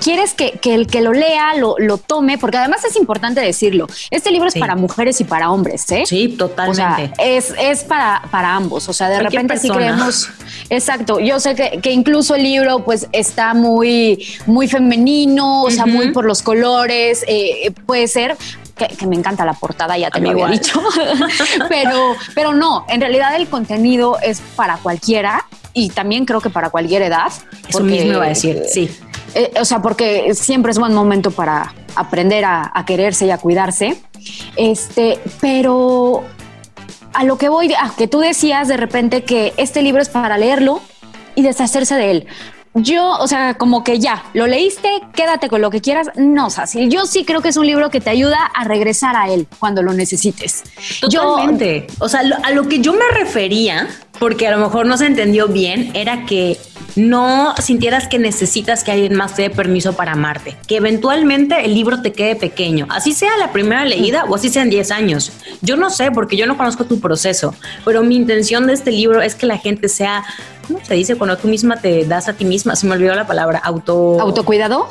quieres 0.00 0.34
que, 0.34 0.58
el 0.64 0.86
que 0.86 1.00
lo 1.00 1.12
lea 1.12 1.54
lo, 1.54 1.98
tome, 1.98 2.38
porque 2.38 2.56
además 2.56 2.84
es 2.84 2.96
importante 2.96 3.40
decirlo. 3.40 3.86
Este 4.10 4.30
libro 4.30 4.48
es 4.48 4.54
para 4.54 4.76
mujeres 4.76 5.20
y 5.20 5.24
para 5.24 5.50
hombres, 5.50 5.90
¿eh? 5.90 6.04
Sí, 6.06 6.28
totalmente. 6.28 7.12
es, 7.18 7.54
es 7.58 7.84
para, 7.84 8.22
para 8.30 8.54
ambos. 8.54 8.88
O 8.88 8.92
sea, 8.92 9.08
de 9.08 9.20
repente 9.20 9.56
sí 9.58 9.68
creemos. 9.68 10.30
Exacto. 10.70 11.20
Yo 11.20 11.40
sé 11.40 11.54
que, 11.54 11.92
incluso 11.92 12.34
el 12.34 12.42
libro, 12.42 12.84
pues, 12.84 13.08
está 13.12 13.54
muy, 13.54 14.26
muy 14.46 14.68
femenino, 14.68 15.62
o 15.62 15.70
sea, 15.70 15.86
muy 15.86 16.12
por 16.12 16.24
los 16.24 16.42
colores. 16.42 17.24
Eh, 17.26 17.72
puede 17.86 18.08
ser, 18.08 18.36
que, 18.78 19.06
me 19.06 19.16
encanta 19.16 19.44
la 19.44 19.54
portada, 19.54 19.98
ya 19.98 20.10
te 20.10 20.20
lo 20.20 20.30
había 20.30 20.46
dicho, 20.46 20.80
pero, 21.68 22.14
pero 22.34 22.54
no, 22.54 22.84
en 22.88 23.00
realidad 23.00 23.34
el 23.36 23.48
contenido 23.48 24.18
es 24.22 24.40
para 24.56 24.76
cualquiera 24.76 25.46
y 25.74 25.90
también 25.90 26.24
creo 26.24 26.40
que 26.40 26.50
para 26.50 26.70
cualquier 26.70 27.02
edad. 27.02 27.32
Eso 27.68 27.80
mismo 27.80 28.12
iba 28.12 28.24
a 28.24 28.28
decir, 28.28 28.62
sí. 28.68 28.90
Eh, 29.34 29.52
o 29.60 29.64
sea, 29.64 29.82
porque 29.82 30.34
siempre 30.34 30.72
es 30.72 30.78
buen 30.78 30.94
momento 30.94 31.30
para 31.30 31.74
aprender 31.94 32.44
a, 32.44 32.72
quererse 32.86 33.26
y 33.26 33.30
a 33.30 33.38
cuidarse. 33.38 34.00
Este, 34.56 35.20
pero 35.40 36.24
a 37.12 37.24
lo 37.24 37.38
que 37.38 37.48
voy, 37.48 37.72
a 37.72 37.92
que 37.96 38.08
tú 38.08 38.20
decías 38.20 38.68
de 38.68 38.76
repente 38.76 39.24
que 39.24 39.52
este 39.56 39.82
libro 39.82 40.02
es 40.02 40.08
para 40.08 40.38
leerlo 40.38 40.80
y 41.34 41.42
deshacerse 41.42 41.94
de 41.94 42.10
él. 42.10 42.26
Yo, 42.74 43.16
o 43.18 43.26
sea, 43.26 43.54
como 43.54 43.82
que 43.82 43.98
ya, 43.98 44.24
lo 44.34 44.46
leíste, 44.46 44.88
quédate 45.14 45.48
con 45.48 45.60
lo 45.60 45.70
que 45.70 45.80
quieras. 45.80 46.08
No, 46.16 46.50
Sasil, 46.50 46.90
yo 46.90 47.06
sí 47.06 47.24
creo 47.24 47.40
que 47.40 47.48
es 47.48 47.56
un 47.56 47.66
libro 47.66 47.90
que 47.90 48.00
te 48.00 48.10
ayuda 48.10 48.38
a 48.54 48.64
regresar 48.64 49.16
a 49.16 49.28
él 49.28 49.46
cuando 49.58 49.82
lo 49.82 49.92
necesites. 49.92 50.64
Totalmente. 51.00 51.86
o 51.98 52.08
sea, 52.08 52.20
a 52.42 52.50
lo 52.52 52.68
que 52.68 52.80
yo 52.80 52.92
me 52.92 53.08
refería, 53.14 53.88
porque 54.18 54.46
a 54.46 54.50
lo 54.50 54.58
mejor 54.58 54.86
no 54.86 54.96
se 54.96 55.06
entendió 55.06 55.48
bien, 55.48 55.90
era 55.94 56.24
que 56.26 56.58
no 56.96 57.54
sintieras 57.58 58.08
que 58.08 58.18
necesitas 58.18 58.82
que 58.82 58.92
alguien 58.92 59.14
más 59.14 59.36
te 59.36 59.42
dé 59.42 59.50
permiso 59.50 59.94
para 59.94 60.12
amarte, 60.12 60.56
que 60.66 60.76
eventualmente 60.76 61.64
el 61.64 61.74
libro 61.74 62.02
te 62.02 62.12
quede 62.12 62.36
pequeño, 62.36 62.86
así 62.90 63.12
sea 63.12 63.36
la 63.38 63.52
primera 63.52 63.84
leída 63.84 64.24
o 64.28 64.34
así 64.34 64.48
sean 64.48 64.70
10 64.70 64.90
años. 64.90 65.32
Yo 65.62 65.76
no 65.76 65.90
sé 65.90 66.10
porque 66.10 66.36
yo 66.36 66.46
no 66.46 66.56
conozco 66.56 66.84
tu 66.84 67.00
proceso, 67.00 67.54
pero 67.84 68.02
mi 68.02 68.16
intención 68.16 68.66
de 68.66 68.72
este 68.72 68.90
libro 68.90 69.22
es 69.22 69.34
que 69.34 69.46
la 69.46 69.58
gente 69.58 69.88
sea, 69.88 70.24
¿cómo 70.66 70.84
se 70.84 70.94
dice? 70.94 71.16
Cuando 71.16 71.36
tú 71.36 71.48
misma 71.48 71.76
te 71.76 72.04
das 72.04 72.28
a 72.28 72.32
ti 72.32 72.44
misma, 72.44 72.74
se 72.74 72.86
me 72.86 72.94
olvidó 72.94 73.14
la 73.14 73.26
palabra, 73.26 73.60
auto... 73.62 74.20
¿Autocuidado? 74.20 74.88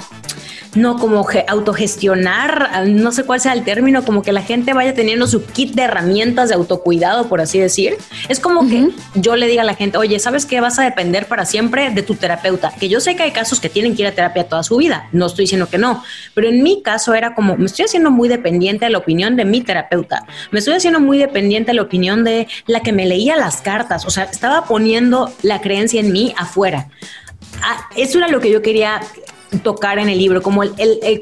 No 0.77 0.97
como 0.97 1.25
autogestionar, 1.47 2.87
no 2.87 3.11
sé 3.11 3.23
cuál 3.23 3.41
sea 3.41 3.53
el 3.53 3.63
término, 3.63 4.03
como 4.03 4.21
que 4.21 4.31
la 4.31 4.41
gente 4.41 4.73
vaya 4.73 4.93
teniendo 4.93 5.27
su 5.27 5.45
kit 5.45 5.73
de 5.73 5.83
herramientas 5.83 6.49
de 6.49 6.55
autocuidado, 6.55 7.27
por 7.27 7.41
así 7.41 7.59
decir. 7.59 7.97
Es 8.29 8.39
como 8.39 8.67
que 8.67 8.89
yo 9.15 9.35
le 9.35 9.47
diga 9.47 9.63
a 9.63 9.65
la 9.65 9.75
gente, 9.75 9.97
oye, 9.97 10.19
¿sabes 10.19 10.45
qué? 10.45 10.61
Vas 10.61 10.79
a 10.79 10.83
depender 10.83 11.27
para 11.27 11.45
siempre 11.45 11.89
de 11.89 12.01
tu 12.03 12.15
terapeuta. 12.15 12.71
Que 12.79 12.89
yo 12.89 12.99
sé 12.99 13.15
que 13.15 13.23
hay 13.23 13.31
casos 13.31 13.59
que 13.59 13.69
tienen 13.69 13.95
que 13.95 14.03
ir 14.03 14.07
a 14.07 14.11
terapia 14.11 14.47
toda 14.47 14.63
su 14.63 14.77
vida, 14.77 15.07
no 15.11 15.25
estoy 15.25 15.43
diciendo 15.43 15.67
que 15.69 15.77
no, 15.77 16.03
pero 16.33 16.47
en 16.47 16.63
mi 16.63 16.81
caso 16.81 17.13
era 17.13 17.33
como, 17.33 17.57
me 17.57 17.65
estoy 17.65 17.85
haciendo 17.85 18.11
muy 18.11 18.29
dependiente 18.29 18.85
de 18.85 18.91
la 18.91 18.99
opinión 18.99 19.35
de 19.35 19.45
mi 19.45 19.61
terapeuta, 19.61 20.25
me 20.51 20.59
estoy 20.59 20.75
haciendo 20.75 20.99
muy 20.99 21.17
dependiente 21.17 21.71
de 21.71 21.75
la 21.75 21.81
opinión 21.81 22.23
de 22.23 22.47
la 22.67 22.81
que 22.81 22.93
me 22.93 23.05
leía 23.05 23.35
las 23.35 23.61
cartas, 23.61 24.05
o 24.05 24.09
sea, 24.09 24.23
estaba 24.25 24.65
poniendo 24.65 25.31
la 25.41 25.61
creencia 25.61 25.99
en 25.99 26.11
mí 26.11 26.33
afuera. 26.37 26.89
Ah, 27.63 27.89
eso 27.95 28.17
era 28.19 28.27
lo 28.27 28.39
que 28.39 28.51
yo 28.51 28.61
quería 28.61 29.01
tocar 29.63 29.99
en 29.99 30.09
el 30.09 30.17
libro, 30.17 30.41
como 30.41 30.63
el, 30.63 30.73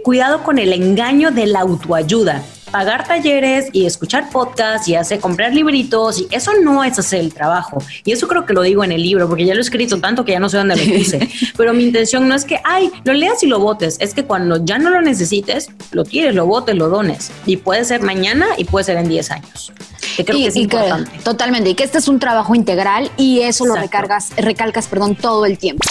cuidado 0.04 0.44
con 0.44 0.60
el 0.60 0.74
engaño 0.74 1.32
de 1.32 1.48
la 1.48 1.62
autoayuda. 1.62 2.44
Pagar 2.72 3.08
talleres 3.08 3.70
y 3.72 3.86
escuchar 3.86 4.30
podcasts 4.32 4.88
y 4.90 4.96
hacer 4.96 5.20
comprar 5.20 5.54
libritos, 5.54 6.20
y 6.20 6.28
eso 6.32 6.52
no 6.62 6.84
es 6.84 7.00
hacer 7.00 7.22
el 7.22 7.34
trabajo. 7.34 7.78
Y 8.04 8.12
eso 8.12 8.28
creo 8.28 8.46
que 8.46 8.54
lo 8.54 8.64
digo 8.64 8.84
en 8.84 8.92
el 8.92 9.02
libro, 9.02 9.30
porque 9.30 9.46
ya 9.46 9.54
lo 9.54 9.60
he 9.60 9.64
escrito 9.64 10.02
tanto 10.02 10.26
que 10.26 10.34
ya 10.34 10.40
no 10.40 10.50
sé 10.50 10.58
dónde 10.58 10.76
lo 10.76 10.98
puse. 10.98 11.30
Pero 11.58 11.74
mi 11.74 11.84
intención 11.84 12.28
no 12.28 12.36
es 12.36 12.44
que, 12.44 12.60
ay, 12.66 12.92
lo 13.06 13.14
leas 13.14 13.44
y 13.44 13.48
lo 13.48 13.60
votes, 13.60 13.98
es 14.02 14.14
que 14.14 14.26
cuando 14.26 14.66
ya 14.66 14.78
no 14.78 14.90
lo 14.90 15.02
necesites, 15.02 15.70
lo 15.92 16.04
quieres, 16.04 16.36
lo 16.36 16.48
votes, 16.48 16.76
lo 16.76 16.90
dones. 16.90 17.32
Y 17.46 17.58
puede 17.58 17.86
ser 17.86 18.02
mañana 18.02 18.48
y 18.58 18.66
puede 18.66 18.84
ser 18.84 18.98
en 18.98 19.08
10 19.08 19.32
años. 19.32 19.72
Que 20.18 20.26
creo 20.26 20.38
que 20.38 20.48
es 20.48 20.56
importante. 20.56 21.12
totalmente, 21.24 21.70
y 21.70 21.76
que 21.76 21.84
este 21.84 22.00
es 22.00 22.08
un 22.08 22.20
trabajo 22.20 22.56
integral 22.56 23.10
y 23.16 23.42
eso 23.42 23.66
lo 23.66 23.76
recargas, 23.76 24.32
recalcas, 24.36 24.88
perdón, 24.88 25.16
todo 25.16 25.46
el 25.46 25.58
tiempo 25.58 25.88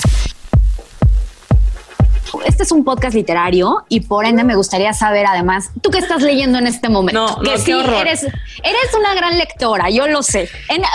este 2.47 2.63
es 2.63 2.73
un 2.73 2.85
podcast 2.85 3.15
literario 3.15 3.85
y 3.89 4.01
por 4.01 4.25
ende 4.27 4.45
me 4.45 4.55
gustaría 4.55 4.93
saber 4.93 5.27
además, 5.27 5.71
¿tú 5.81 5.91
qué 5.91 5.99
estás 5.99 6.23
leyendo 6.23 6.59
en 6.59 6.67
este 6.67 6.89
momento? 6.89 7.27
No, 7.27 7.43
que 7.43 7.59
sí, 7.59 7.73
eres, 7.73 8.25
eres 8.25 8.95
una 8.99 9.15
gran 9.15 9.39
lectora, 9.39 9.91
yo 9.91 10.07
lo 10.07 10.23
sé. 10.23 10.49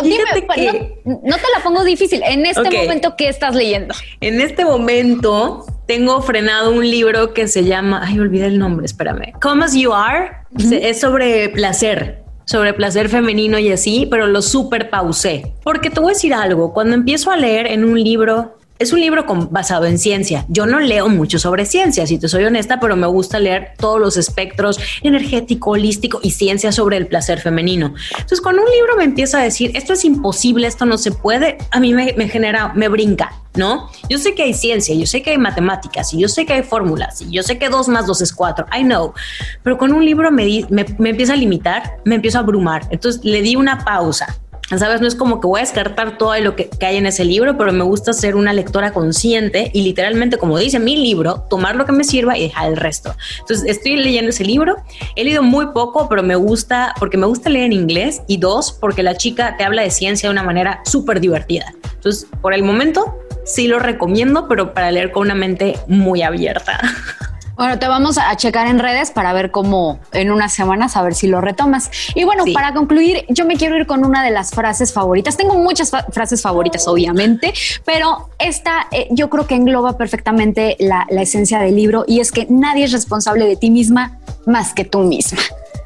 dime, 0.03 0.95
no, 1.05 1.35
te 1.35 1.43
la 1.55 1.63
pongo 1.63 1.83
difícil. 1.83 2.21
En 2.23 2.45
este 2.45 2.69
momento, 2.69 3.15
¿qué 3.17 3.29
estás 3.29 3.55
leyendo? 3.55 3.93
En 4.21 4.41
este 4.41 4.65
momento 4.65 5.65
tengo 5.87 6.21
frenado 6.21 6.71
un 6.71 6.89
libro 6.89 7.33
que 7.33 7.47
se 7.47 7.63
llama, 7.63 8.01
ay, 8.03 8.19
olvidé 8.19 8.47
el 8.47 8.59
nombre, 8.59 8.85
espérame. 8.85 9.33
Come 9.41 9.65
as 9.65 9.73
you 9.73 9.93
are. 9.93 10.31
Es 10.71 10.99
sobre 10.99 11.49
placer 11.49 12.23
sobre 12.49 12.73
placer 12.73 13.09
femenino 13.09 13.59
y 13.59 13.71
así, 13.71 14.07
pero 14.09 14.25
lo 14.25 14.41
super 14.41 14.89
pausé. 14.89 15.53
Porque 15.63 15.91
te 15.91 15.99
voy 15.99 16.13
a 16.13 16.13
decir 16.15 16.33
algo, 16.33 16.73
cuando 16.73 16.95
empiezo 16.95 17.29
a 17.29 17.37
leer 17.37 17.67
en 17.67 17.85
un 17.85 18.03
libro 18.03 18.57
es 18.79 18.93
un 18.93 19.01
libro 19.01 19.25
basado 19.51 19.85
en 19.85 19.99
ciencia. 19.99 20.45
Yo 20.47 20.65
no 20.65 20.79
leo 20.79 21.09
mucho 21.09 21.37
sobre 21.37 21.65
ciencia, 21.65 22.07
si 22.07 22.17
te 22.17 22.29
soy 22.29 22.45
honesta, 22.45 22.79
pero 22.79 22.95
me 22.95 23.07
gusta 23.07 23.37
leer 23.37 23.73
todos 23.77 23.99
los 23.99 24.15
espectros 24.15 24.79
energético, 25.03 25.71
holístico 25.71 26.21
y 26.23 26.31
ciencia 26.31 26.71
sobre 26.71 26.95
el 26.95 27.07
placer 27.07 27.41
femenino. 27.41 27.93
Entonces, 28.11 28.39
cuando 28.39 28.63
un 28.63 28.71
libro 28.71 28.95
me 28.95 29.03
empieza 29.03 29.39
a 29.39 29.43
decir 29.43 29.71
esto 29.75 29.91
es 29.91 30.05
imposible, 30.05 30.65
esto 30.65 30.85
no 30.85 30.97
se 30.97 31.11
puede, 31.11 31.57
a 31.71 31.79
mí 31.81 31.93
me, 31.93 32.13
genera, 32.29 32.71
me 32.73 32.87
brinca, 32.87 33.33
¿no? 33.55 33.91
Yo 34.09 34.17
sé 34.17 34.33
que 34.33 34.43
hay 34.43 34.53
ciencia, 34.53 34.95
yo 34.95 35.05
sé 35.05 35.21
que 35.21 35.31
hay 35.31 35.37
matemáticas, 35.37 36.13
y 36.13 36.19
yo 36.19 36.29
sé 36.29 36.45
que 36.45 36.53
hay 36.53 36.63
fórmulas, 36.63 37.21
y 37.21 37.31
yo 37.31 37.43
sé 37.43 37.57
que 37.57 37.67
dos 37.67 37.89
más 37.89 38.07
dos 38.07 38.21
es 38.21 38.31
cuatro, 38.31 38.65
I 38.73 38.83
know, 38.83 39.13
pero 39.61 39.77
con 39.77 39.91
un 39.91 40.05
libro 40.05 40.31
me, 40.31 40.65
me, 40.69 40.85
me 40.97 41.09
empieza 41.09 41.33
a 41.33 41.35
limitar, 41.35 41.97
me 42.05 42.15
empiezo 42.15 42.37
a 42.37 42.41
abrumar. 42.41 42.87
Entonces, 42.91 43.25
le 43.25 43.41
di 43.41 43.57
una 43.57 43.83
pausa 43.83 44.39
¿Sabes? 44.77 45.01
No 45.01 45.07
es 45.07 45.15
como 45.15 45.41
que 45.41 45.47
voy 45.47 45.59
a 45.59 45.63
descartar 45.63 46.17
todo 46.17 46.37
lo 46.39 46.55
que, 46.55 46.69
hay 46.81 46.97
en 46.97 47.07
ese 47.07 47.25
libro, 47.25 47.57
pero 47.57 47.73
me 47.73 47.83
gusta 47.83 48.13
ser 48.13 48.35
una 48.35 48.53
lectora 48.53 48.93
consciente 48.93 49.71
y 49.73 49.81
literalmente, 49.81 50.37
como 50.37 50.57
dice 50.59 50.79
mi 50.79 50.95
libro, 50.95 51.45
tomar 51.49 51.75
lo 51.75 51.85
que 51.85 51.91
me 51.91 52.03
sirva 52.03 52.37
y 52.37 52.43
dejar 52.43 52.69
el 52.69 52.77
resto. 52.77 53.15
Entonces, 53.39 53.67
estoy 53.67 53.95
leyendo 53.95 54.29
ese 54.29 54.43
libro. 54.43 54.75
He 55.15 55.23
leído 55.23 55.41
muy 55.41 55.67
poco, 55.67 56.07
pero 56.07 56.21
me 56.21 56.35
gusta, 56.35 56.93
porque 56.99 57.17
me 57.17 57.25
gusta 57.25 57.49
leer 57.49 57.65
en 57.65 57.73
inglés 57.73 58.21
y 58.27 58.37
dos, 58.37 58.71
porque 58.71 59.01
la 59.01 59.15
chica 59.15 59.55
te 59.57 59.63
habla 59.63 59.81
de 59.81 59.89
ciencia 59.89 60.29
de 60.29 60.33
una 60.33 60.43
manera 60.43 60.81
súper 60.85 61.19
divertida. 61.19 61.73
Entonces, 61.95 62.27
por 62.41 62.53
el 62.53 62.63
momento, 62.63 63.17
sí 63.45 63.67
lo 63.67 63.79
recomiendo, 63.79 64.47
pero 64.47 64.73
para 64.73 64.91
leer 64.91 65.11
con 65.11 65.23
una 65.23 65.35
mente 65.35 65.79
muy 65.87 66.21
abierta. 66.21 66.79
Bueno, 67.59 67.77
te 67.77 67.89
vamos 67.89 68.17
a 68.17 68.33
checar 68.37 68.67
en 68.67 68.79
redes 68.79 69.11
para 69.11 69.33
ver 69.33 69.51
cómo 69.51 69.99
en 70.13 70.31
unas 70.31 70.53
semanas, 70.53 70.95
a 70.95 71.01
ver 71.01 71.13
si 71.13 71.27
lo 71.27 71.41
retomas. 71.41 71.91
Y 72.15 72.23
bueno, 72.23 72.45
para 72.53 72.73
concluir, 72.73 73.25
yo 73.27 73.43
me 73.43 73.57
quiero 73.57 73.75
ir 73.75 73.85
con 73.85 74.05
una 74.05 74.23
de 74.23 74.31
las 74.31 74.51
frases 74.51 74.93
favoritas. 74.93 75.35
Tengo 75.35 75.55
muchas 75.55 75.91
frases 76.13 76.41
favoritas, 76.41 76.87
obviamente, 76.87 77.53
pero 77.83 78.29
esta 78.39 78.87
eh, 78.91 79.09
yo 79.11 79.29
creo 79.29 79.45
que 79.45 79.55
engloba 79.55 79.97
perfectamente 79.97 80.77
la, 80.79 81.05
esencia 81.09 81.59
del 81.59 81.75
libro 81.75 82.05
y 82.07 82.21
es 82.21 82.31
que 82.31 82.47
nadie 82.49 82.85
es 82.85 82.93
responsable 82.93 83.45
de 83.45 83.57
ti 83.57 83.69
misma 83.69 84.19
más 84.45 84.73
que 84.73 84.85
tú 84.85 84.99
misma. 84.99 85.39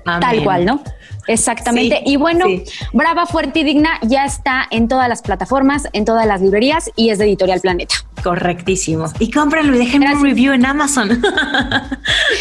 Tal 0.03 0.43
cual, 0.43 0.65
¿no? 0.65 0.83
Exactamente. 1.25 2.03
y 2.05 2.17
bueno, 2.17 2.45
Brava, 2.91 3.25
Fuerte 3.25 3.61
y 3.61 3.63
Digna 3.63 3.97
ya 4.03 4.25
está 4.25 4.67
en 4.69 4.87
todas 4.87 5.09
las 5.09 5.23
plataformas, 5.23 5.87
en 5.93 6.05
todas 6.05 6.27
las 6.27 6.39
librerías 6.39 6.91
y 6.95 7.09
es 7.09 7.17
de 7.17 7.25
Editorial 7.25 7.61
Planeta. 7.61 7.95
Correctísimo. 8.23 9.11
Y 9.19 9.29
cómprenlo 9.31 9.75
y 9.75 9.79
déjenme 9.79 10.15
un 10.15 10.23
review 10.23 10.53
en 10.53 10.65
Amazon. 10.65 11.11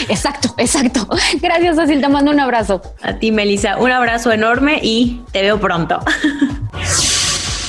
exacto, 0.09 0.55
exacto. 0.57 1.09
Gracias, 1.41 1.77
Cecil. 1.77 2.01
Te 2.01 2.09
mando 2.09 2.31
un 2.31 2.39
abrazo. 2.39 2.81
A 3.03 3.15
ti, 3.15 3.33
Melissa. 3.33 3.79
Un 3.79 3.91
abrazo 3.91 4.31
enorme 4.31 4.79
y 4.83 5.23
te 5.33 5.43
veo 5.43 5.59
pronto. 5.59 5.99